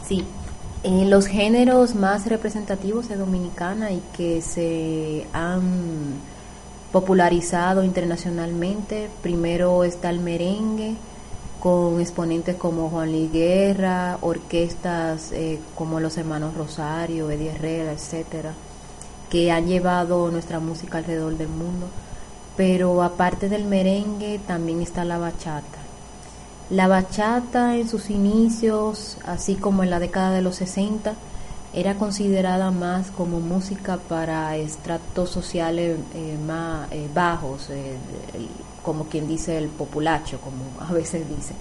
Sí, 0.07 0.27
eh, 0.83 1.07
los 1.07 1.27
géneros 1.27 1.95
más 1.95 2.27
representativos 2.27 3.09
de 3.09 3.17
Dominicana 3.17 3.93
y 3.93 4.03
que 4.15 4.43
se 4.43 5.27
han 5.33 6.21
popularizado 6.93 7.83
internacionalmente. 7.83 9.09
Primero 9.23 9.83
está 9.83 10.11
el 10.11 10.21
merengue, 10.21 10.95
con 11.59 12.01
exponentes 12.01 12.57
como 12.57 12.91
Juan 12.91 13.13
Luis 13.13 13.33
Guerra, 13.33 14.19
orquestas 14.21 15.33
eh, 15.33 15.59
como 15.75 16.01
los 16.01 16.19
hermanos 16.19 16.55
Rosario, 16.55 17.31
Eddie 17.31 17.53
Herrera, 17.53 17.93
etcétera, 17.93 18.53
que 19.31 19.51
han 19.51 19.67
llevado 19.67 20.31
nuestra 20.31 20.61
música 20.61 20.99
alrededor 20.99 21.37
del 21.39 21.49
mundo. 21.49 21.87
Pero 22.57 23.03
aparte 23.03 23.49
del 23.49 23.65
merengue, 23.65 24.39
también 24.47 24.83
está 24.83 25.05
la 25.05 25.19
bachata. 25.19 25.79
La 26.69 26.89
bachata 26.89 27.77
en 27.77 27.89
sus 27.89 28.11
inicios, 28.11 29.17
así 29.25 29.55
como 29.55 29.83
en 29.83 29.91
la 29.91 30.01
década 30.01 30.33
de 30.33 30.43
los 30.43 30.57
60, 30.57 31.15
era 31.75 31.95
considerada 31.95 32.71
más 32.71 33.11
como 33.11 33.41
música 33.41 33.97
para 33.97 34.57
estratos 34.57 35.31
sociales 35.31 35.99
eh, 36.15 36.37
más 36.47 36.91
eh, 36.93 37.09
bajos, 37.15 37.71
eh, 37.71 37.97
como 38.83 39.05
quien 39.05 39.27
dice 39.27 39.57
el 39.57 39.69
populacho, 39.69 40.39
como 40.41 40.65
a 40.87 40.93
veces 40.93 41.27
dice. 41.29 41.55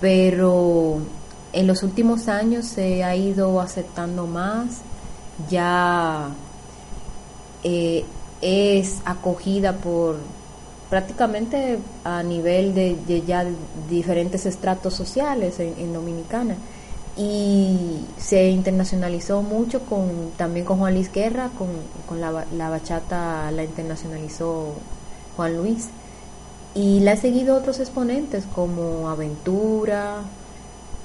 Pero 0.00 0.98
en 1.52 1.66
los 1.66 1.82
últimos 1.82 2.28
años 2.28 2.66
se 2.66 3.04
ha 3.04 3.14
ido 3.14 3.60
aceptando 3.60 4.26
más, 4.26 4.80
ya 5.48 6.30
es 7.62 9.00
acogida 9.04 9.74
por 9.74 10.16
prácticamente 10.88 11.78
a 12.04 12.22
nivel 12.22 12.74
de, 12.74 13.22
ya 13.26 13.46
diferentes 13.88 14.44
estratos 14.44 14.94
sociales 14.94 15.60
en 15.60 15.92
Dominicana 15.92 16.56
y 17.16 18.04
se 18.18 18.50
internacionalizó 18.50 19.42
mucho 19.42 19.80
con 19.80 20.30
también 20.36 20.64
con 20.64 20.78
Juan 20.78 20.94
Luis 20.94 21.12
Guerra, 21.12 21.50
con, 21.58 21.68
con 22.08 22.20
la, 22.20 22.46
la, 22.56 22.70
bachata 22.70 23.50
la 23.50 23.64
internacionalizó 23.64 24.74
Juan 25.36 25.56
Luis 25.56 25.88
y 26.74 27.00
la 27.00 27.12
ha 27.12 27.16
seguido 27.16 27.56
otros 27.56 27.80
exponentes 27.80 28.44
como 28.54 29.08
Aventura, 29.08 30.22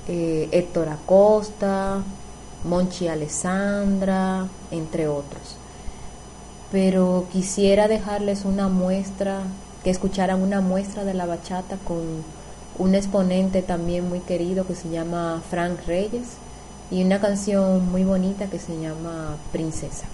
eh, 0.08 0.48
Héctor 0.52 0.90
Acosta, 0.90 2.04
Monchi 2.64 3.08
Alessandra, 3.08 4.48
entre 4.72 5.08
otros. 5.08 5.58
Pero 6.72 7.26
quisiera 7.32 7.88
dejarles 7.88 8.46
una 8.46 8.68
muestra, 8.68 9.42
que 9.84 9.90
escucharan 9.90 10.42
una 10.42 10.62
muestra 10.62 11.04
de 11.04 11.14
la 11.14 11.26
bachata 11.26 11.78
con 11.88 12.24
un 12.78 12.96
exponente 12.96 13.62
también 13.62 14.08
muy 14.08 14.20
querido 14.20 14.68
que 14.68 14.76
se 14.76 14.90
llama 14.90 15.42
Frank 15.50 15.80
Reyes 15.88 16.38
y 16.92 17.04
una 17.04 17.20
canción 17.20 17.92
muy 17.92 18.04
bonita 18.04 18.48
que 18.48 18.60
se 18.60 18.80
llama 18.80 19.38
Princesa. 19.52 20.06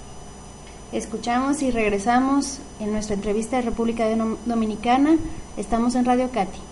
Escuchamos 0.92 1.62
y 1.62 1.72
regresamos 1.72 2.60
en 2.80 2.92
nuestra 2.92 3.16
entrevista 3.16 3.58
de 3.58 3.64
República 3.64 4.06
Dominicana. 4.46 5.18
Estamos 5.58 5.96
en 5.96 6.06
Radio 6.06 6.30
Cati. 6.32 6.71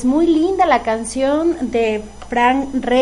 Pues 0.00 0.10
muy 0.10 0.26
linda 0.26 0.64
la 0.64 0.82
canción 0.82 1.70
de 1.70 2.02
Frank 2.30 2.68
Reyes. 2.72 3.00